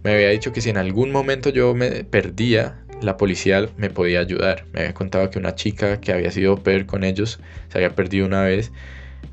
me 0.04 0.14
había 0.14 0.30
dicho 0.30 0.52
que 0.52 0.62
si 0.62 0.70
en 0.70 0.78
algún 0.78 1.12
momento 1.12 1.50
yo 1.50 1.74
me 1.74 2.04
perdía, 2.04 2.84
la 3.02 3.18
policía 3.18 3.70
me 3.78 3.90
podía 3.90 4.20
ayudar. 4.20 4.66
Me 4.74 4.82
había 4.82 4.94
contado 4.94 5.30
que 5.30 5.40
una 5.40 5.56
chica 5.56 6.00
que 6.00 6.12
había 6.12 6.32
sido 6.32 6.58
per 6.58 6.86
con 6.86 7.04
ellos 7.04 7.40
se 7.70 7.78
había 7.78 7.96
perdido 7.96 8.26
una 8.26 8.44
vez, 8.44 8.72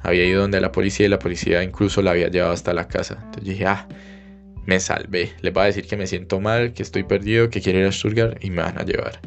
había 0.00 0.24
ido 0.24 0.42
donde 0.42 0.60
la 0.60 0.72
policía 0.72 1.06
y 1.06 1.08
la 1.08 1.18
policía 1.18 1.62
incluso 1.62 2.02
la 2.02 2.12
había 2.12 2.28
llevado 2.28 2.52
hasta 2.52 2.72
la 2.72 2.88
casa. 2.88 3.18
Entonces 3.22 3.44
dije, 3.44 3.66
ah, 3.66 3.88
me 4.66 4.80
salvé. 4.80 5.32
Les 5.40 5.52
voy 5.52 5.62
a 5.62 5.66
decir 5.66 5.86
que 5.86 5.96
me 5.96 6.06
siento 6.06 6.40
mal, 6.40 6.72
que 6.72 6.82
estoy 6.82 7.02
perdido, 7.04 7.50
que 7.50 7.60
quiero 7.60 7.80
ir 7.80 7.86
a 7.86 7.92
Stuttgart 7.92 8.42
y 8.44 8.50
me 8.50 8.62
van 8.62 8.78
a 8.78 8.84
llevar. 8.84 9.20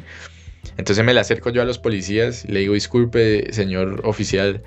Entonces 0.76 1.04
me 1.04 1.14
le 1.14 1.20
acerco 1.20 1.50
yo 1.50 1.62
a 1.62 1.64
los 1.64 1.78
policías 1.78 2.44
le 2.48 2.60
digo, 2.60 2.74
disculpe, 2.74 3.52
señor 3.52 4.02
oficial, 4.04 4.62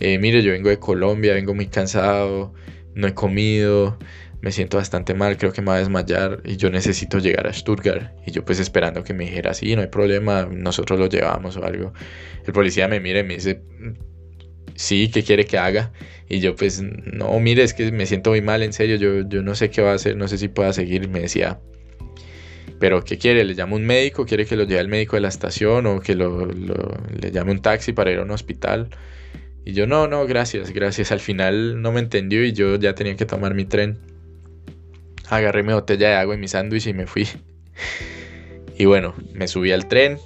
eh, 0.00 0.18
mire, 0.18 0.42
yo 0.42 0.52
vengo 0.52 0.68
de 0.68 0.78
Colombia, 0.78 1.34
vengo 1.34 1.54
muy 1.54 1.66
cansado, 1.66 2.52
no 2.94 3.06
he 3.06 3.14
comido, 3.14 3.98
me 4.40 4.52
siento 4.52 4.76
bastante 4.76 5.14
mal, 5.14 5.36
creo 5.36 5.52
que 5.52 5.60
me 5.60 5.68
va 5.68 5.76
a 5.76 5.78
desmayar 5.78 6.40
y 6.44 6.56
yo 6.56 6.70
necesito 6.70 7.18
llegar 7.18 7.46
a 7.46 7.52
Stuttgart. 7.52 8.12
Y 8.26 8.32
yo 8.32 8.44
pues 8.44 8.60
esperando 8.60 9.04
que 9.04 9.14
me 9.14 9.24
dijera, 9.24 9.54
sí, 9.54 9.74
no 9.76 9.82
hay 9.82 9.88
problema, 9.88 10.48
nosotros 10.50 10.98
lo 10.98 11.08
llevamos 11.08 11.56
o 11.56 11.64
algo. 11.64 11.92
El 12.44 12.52
policía 12.52 12.88
me 12.88 13.00
mira 13.00 13.20
y 13.20 13.24
me 13.24 13.34
dice, 13.34 13.62
sí, 14.76 15.10
¿qué 15.10 15.22
quiere 15.22 15.44
que 15.46 15.58
haga? 15.58 15.92
Y 16.28 16.40
yo 16.40 16.56
pues, 16.56 16.82
no, 16.82 17.38
mire, 17.40 17.62
es 17.62 17.74
que 17.74 17.90
me 17.92 18.06
siento 18.06 18.30
muy 18.30 18.42
mal, 18.42 18.62
en 18.62 18.72
serio, 18.72 18.96
yo, 18.96 19.28
yo 19.28 19.42
no 19.42 19.54
sé 19.54 19.70
qué 19.70 19.82
va 19.82 19.92
a 19.92 19.94
hacer, 19.94 20.16
no 20.16 20.28
sé 20.28 20.38
si 20.38 20.48
pueda 20.48 20.72
seguir. 20.72 21.08
Me 21.08 21.20
decía, 21.20 21.60
pero 22.78 23.04
¿qué 23.04 23.18
quiere? 23.18 23.44
¿Le 23.44 23.54
llamo 23.54 23.76
un 23.76 23.84
médico? 23.84 24.26
¿Quiere 24.26 24.46
que 24.46 24.56
lo 24.56 24.64
lleve 24.64 24.80
al 24.80 24.88
médico 24.88 25.16
de 25.16 25.22
la 25.22 25.28
estación 25.28 25.86
o 25.86 26.00
que 26.00 26.14
lo, 26.14 26.46
le 26.46 27.30
llame 27.30 27.52
un 27.52 27.62
taxi 27.62 27.92
para 27.92 28.10
ir 28.12 28.18
a 28.18 28.22
un 28.22 28.30
hospital? 28.30 28.88
Y 29.64 29.72
yo, 29.72 29.86
no, 29.86 30.06
no, 30.06 30.26
gracias, 30.26 30.70
gracias. 30.70 31.12
Al 31.12 31.20
final 31.20 31.82
no 31.82 31.92
me 31.92 32.00
entendió 32.00 32.44
y 32.44 32.52
yo 32.52 32.76
ya 32.76 32.94
tenía 32.94 33.16
que 33.16 33.26
tomar 33.26 33.54
mi 33.54 33.64
tren 33.64 33.98
agarré 35.28 35.62
mi 35.62 35.72
botella 35.72 36.08
de 36.08 36.14
agua 36.14 36.34
y 36.34 36.38
mi 36.38 36.48
sándwich 36.48 36.86
y 36.86 36.94
me 36.94 37.06
fui. 37.06 37.28
Y 38.78 38.84
bueno, 38.84 39.14
me 39.32 39.48
subí 39.48 39.72
al 39.72 39.88
tren. 39.88 40.18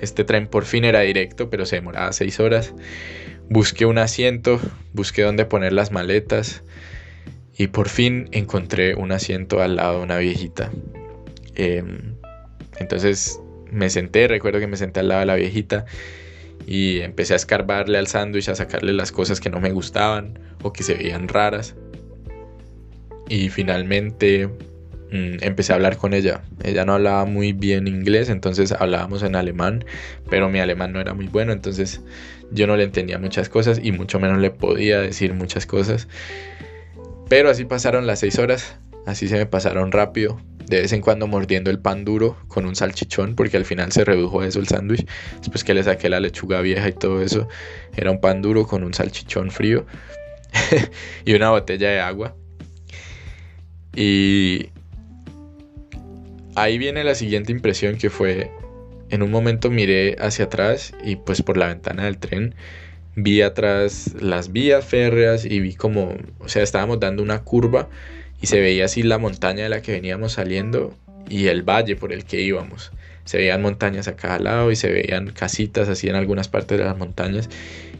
Este 0.00 0.24
tren 0.24 0.48
por 0.48 0.64
fin 0.64 0.84
era 0.84 1.00
directo, 1.00 1.48
pero 1.48 1.64
se 1.66 1.76
demoraba 1.76 2.12
seis 2.12 2.40
horas. 2.40 2.74
Busqué 3.48 3.86
un 3.86 3.98
asiento, 3.98 4.60
busqué 4.92 5.22
dónde 5.22 5.44
poner 5.44 5.72
las 5.72 5.92
maletas 5.92 6.62
y 7.56 7.66
por 7.66 7.88
fin 7.88 8.28
encontré 8.32 8.94
un 8.94 9.12
asiento 9.12 9.60
al 9.60 9.76
lado 9.76 9.98
de 9.98 10.04
una 10.04 10.18
viejita. 10.18 10.70
Em, 11.54 12.14
entonces 12.78 13.40
me 13.70 13.90
senté, 13.90 14.28
recuerdo 14.28 14.58
que 14.58 14.66
me 14.66 14.76
senté 14.76 15.00
al 15.00 15.08
lado 15.08 15.20
de 15.20 15.26
la 15.26 15.34
viejita 15.36 15.84
y 16.66 17.00
empecé 17.00 17.34
a 17.34 17.36
escarbarle 17.36 17.98
al 17.98 18.06
sándwich, 18.06 18.48
a 18.48 18.54
sacarle 18.54 18.92
las 18.92 19.12
cosas 19.12 19.40
que 19.40 19.50
no 19.50 19.60
me 19.60 19.72
gustaban 19.72 20.38
o 20.62 20.72
que 20.72 20.82
se 20.82 20.94
veían 20.94 21.28
raras 21.28 21.74
y 23.28 23.48
finalmente 23.48 24.48
empecé 25.12 25.72
a 25.72 25.76
hablar 25.76 25.98
con 25.98 26.14
ella. 26.14 26.42
Ella 26.64 26.84
no 26.84 26.94
hablaba 26.94 27.24
muy 27.26 27.52
bien 27.52 27.86
inglés, 27.86 28.30
entonces 28.30 28.72
hablábamos 28.72 29.22
en 29.22 29.36
alemán, 29.36 29.84
pero 30.30 30.48
mi 30.48 30.58
alemán 30.58 30.92
no 30.92 31.00
era 31.00 31.14
muy 31.14 31.28
bueno, 31.28 31.52
entonces 31.52 32.00
yo 32.50 32.66
no 32.66 32.76
le 32.76 32.84
entendía 32.84 33.18
muchas 33.18 33.48
cosas 33.48 33.80
y 33.82 33.92
mucho 33.92 34.18
menos 34.18 34.38
le 34.38 34.50
podía 34.50 35.00
decir 35.00 35.34
muchas 35.34 35.66
cosas. 35.66 36.08
Pero 37.28 37.50
así 37.50 37.64
pasaron 37.64 38.06
las 38.06 38.20
seis 38.20 38.38
horas, 38.38 38.76
así 39.06 39.28
se 39.28 39.36
me 39.36 39.46
pasaron 39.46 39.92
rápido, 39.92 40.40
de 40.66 40.80
vez 40.80 40.92
en 40.92 41.02
cuando 41.02 41.26
mordiendo 41.26 41.70
el 41.70 41.78
pan 41.78 42.04
duro 42.04 42.36
con 42.48 42.64
un 42.64 42.74
salchichón, 42.74 43.34
porque 43.34 43.58
al 43.58 43.64
final 43.64 43.92
se 43.92 44.04
redujo 44.04 44.42
eso 44.42 44.60
el 44.60 44.68
sándwich, 44.68 45.06
después 45.38 45.64
que 45.64 45.74
le 45.74 45.82
saqué 45.82 46.08
la 46.08 46.20
lechuga 46.20 46.60
vieja 46.62 46.88
y 46.88 46.92
todo 46.92 47.22
eso, 47.22 47.48
era 47.94 48.10
un 48.10 48.20
pan 48.20 48.40
duro 48.40 48.66
con 48.66 48.82
un 48.82 48.94
salchichón 48.94 49.50
frío 49.50 49.86
y 51.26 51.34
una 51.34 51.50
botella 51.50 51.90
de 51.90 52.00
agua. 52.00 52.34
Y 53.94 54.71
ahí 56.54 56.78
viene 56.78 57.04
la 57.04 57.14
siguiente 57.14 57.52
impresión 57.52 57.96
que 57.96 58.10
fue, 58.10 58.50
en 59.10 59.22
un 59.22 59.30
momento 59.30 59.70
miré 59.70 60.16
hacia 60.18 60.46
atrás 60.46 60.94
y 61.04 61.16
pues 61.16 61.42
por 61.42 61.56
la 61.56 61.68
ventana 61.68 62.04
del 62.04 62.18
tren 62.18 62.54
vi 63.14 63.42
atrás 63.42 64.14
las 64.20 64.52
vías 64.52 64.84
férreas 64.84 65.44
y 65.44 65.60
vi 65.60 65.74
como, 65.74 66.14
o 66.38 66.48
sea, 66.48 66.62
estábamos 66.62 67.00
dando 67.00 67.22
una 67.22 67.42
curva 67.42 67.88
y 68.40 68.46
se 68.46 68.60
veía 68.60 68.86
así 68.86 69.02
la 69.02 69.18
montaña 69.18 69.64
de 69.64 69.68
la 69.68 69.82
que 69.82 69.92
veníamos 69.92 70.32
saliendo 70.32 70.94
y 71.28 71.46
el 71.46 71.62
valle 71.62 71.96
por 71.96 72.12
el 72.12 72.24
que 72.24 72.40
íbamos. 72.40 72.92
Se 73.24 73.38
veían 73.38 73.62
montañas 73.62 74.08
a 74.08 74.16
cada 74.16 74.38
lado 74.38 74.70
y 74.72 74.76
se 74.76 74.90
veían 74.90 75.30
casitas 75.30 75.88
así 75.88 76.08
en 76.08 76.16
algunas 76.16 76.48
partes 76.48 76.78
de 76.78 76.84
las 76.84 76.96
montañas 76.96 77.48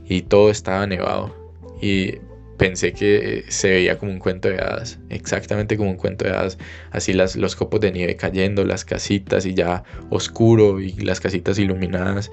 y 0.09 0.23
todo 0.23 0.51
estaba 0.51 0.87
nevado. 0.87 1.37
Y 1.81 2.17
pensé 2.62 2.92
que 2.92 3.44
se 3.48 3.70
veía 3.70 3.98
como 3.98 4.12
un 4.12 4.20
cuento 4.20 4.48
de 4.48 4.61
hadas, 4.61 5.01
exactamente 5.09 5.77
como 5.77 5.90
un 5.90 5.96
cuento 5.96 6.25
de 6.25 6.31
hadas, 6.31 6.59
así 6.92 7.12
las, 7.12 7.35
los 7.35 7.57
copos 7.57 7.81
de 7.81 7.90
nieve 7.90 8.14
cayendo, 8.14 8.64
las 8.64 8.85
casitas 8.85 9.46
y 9.46 9.55
ya 9.55 9.83
oscuro 10.11 10.79
y 10.81 10.92
las 10.92 11.18
casitas 11.18 11.59
iluminadas. 11.59 12.31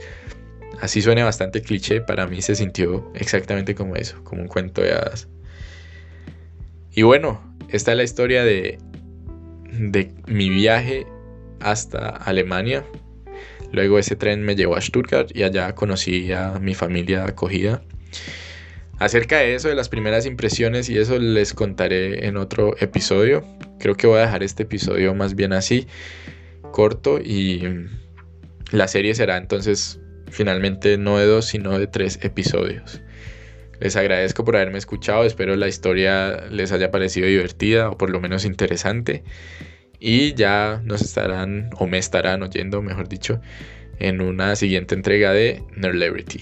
Así 0.82 1.02
suena 1.02 1.26
bastante 1.26 1.64
cliché, 1.64 2.02
para 2.02 2.28
mí 2.28 2.44
se 2.44 2.54
sintió 2.54 3.12
exactamente 3.16 3.74
como 3.74 3.96
eso, 3.96 4.24
como 4.24 4.44
un 4.44 4.48
cuento 4.48 4.84
de 4.84 4.92
hadas. 4.92 5.28
Y 6.94 7.02
bueno, 7.02 7.42
esta 7.70 7.92
es 7.92 7.98
la 7.98 8.04
historia 8.04 8.44
de, 8.44 8.78
de 9.72 10.12
mi 10.28 10.52
viaje 10.52 11.08
hasta 11.60 12.08
Alemania. 12.08 12.86
Luego 13.72 13.98
ese 13.98 14.16
tren 14.16 14.44
me 14.44 14.56
llevó 14.56 14.76
a 14.76 14.82
Stuttgart 14.82 15.36
y 15.36 15.42
allá 15.42 15.74
conocí 15.74 16.32
a 16.32 16.60
mi 16.60 16.76
familia 16.76 17.26
acogida. 17.26 17.82
Acerca 19.00 19.38
de 19.38 19.56
eso, 19.56 19.70
de 19.70 19.76
las 19.76 19.88
primeras 19.88 20.26
impresiones 20.26 20.90
y 20.90 20.98
eso 20.98 21.20
les 21.20 21.54
contaré 21.54 22.28
en 22.28 22.36
otro 22.36 22.76
episodio. 22.80 23.46
Creo 23.80 23.96
que 23.96 24.08
voy 24.08 24.20
a 24.20 24.24
dejar 24.24 24.44
este 24.44 24.64
episodio 24.64 25.16
más 25.16 25.36
bien 25.36 25.54
así, 25.54 25.88
corto 26.74 27.18
y 27.18 27.88
la 28.72 28.90
serie 28.90 29.16
será 29.16 29.38
entonces 29.38 30.02
finalmente 30.30 30.98
no 30.98 31.18
de 31.18 31.26
dos, 31.26 31.46
sino 31.46 31.80
de 31.80 31.88
tres 31.88 32.20
episodios. 32.24 33.02
Les 33.80 33.96
agradezco 33.96 34.44
por 34.44 34.58
haberme 34.58 34.78
escuchado, 34.78 35.24
espero 35.24 35.56
la 35.56 35.70
historia 35.70 36.48
les 36.52 36.74
haya 36.74 36.92
parecido 36.92 37.28
divertida 37.28 37.90
o 37.90 37.98
por 37.98 38.10
lo 38.10 38.20
menos 38.20 38.44
interesante. 38.44 39.24
Y 39.98 40.34
ya 40.34 40.82
nos 40.84 41.02
estarán, 41.02 41.70
o 41.78 41.88
me 41.88 41.98
estarán 41.98 42.44
oyendo, 42.44 42.82
mejor 42.82 43.08
dicho, 43.08 43.40
en 44.00 44.20
una 44.20 44.58
siguiente 44.58 44.96
entrega 44.96 45.32
de 45.32 45.64
Nerlebrity. 45.76 46.42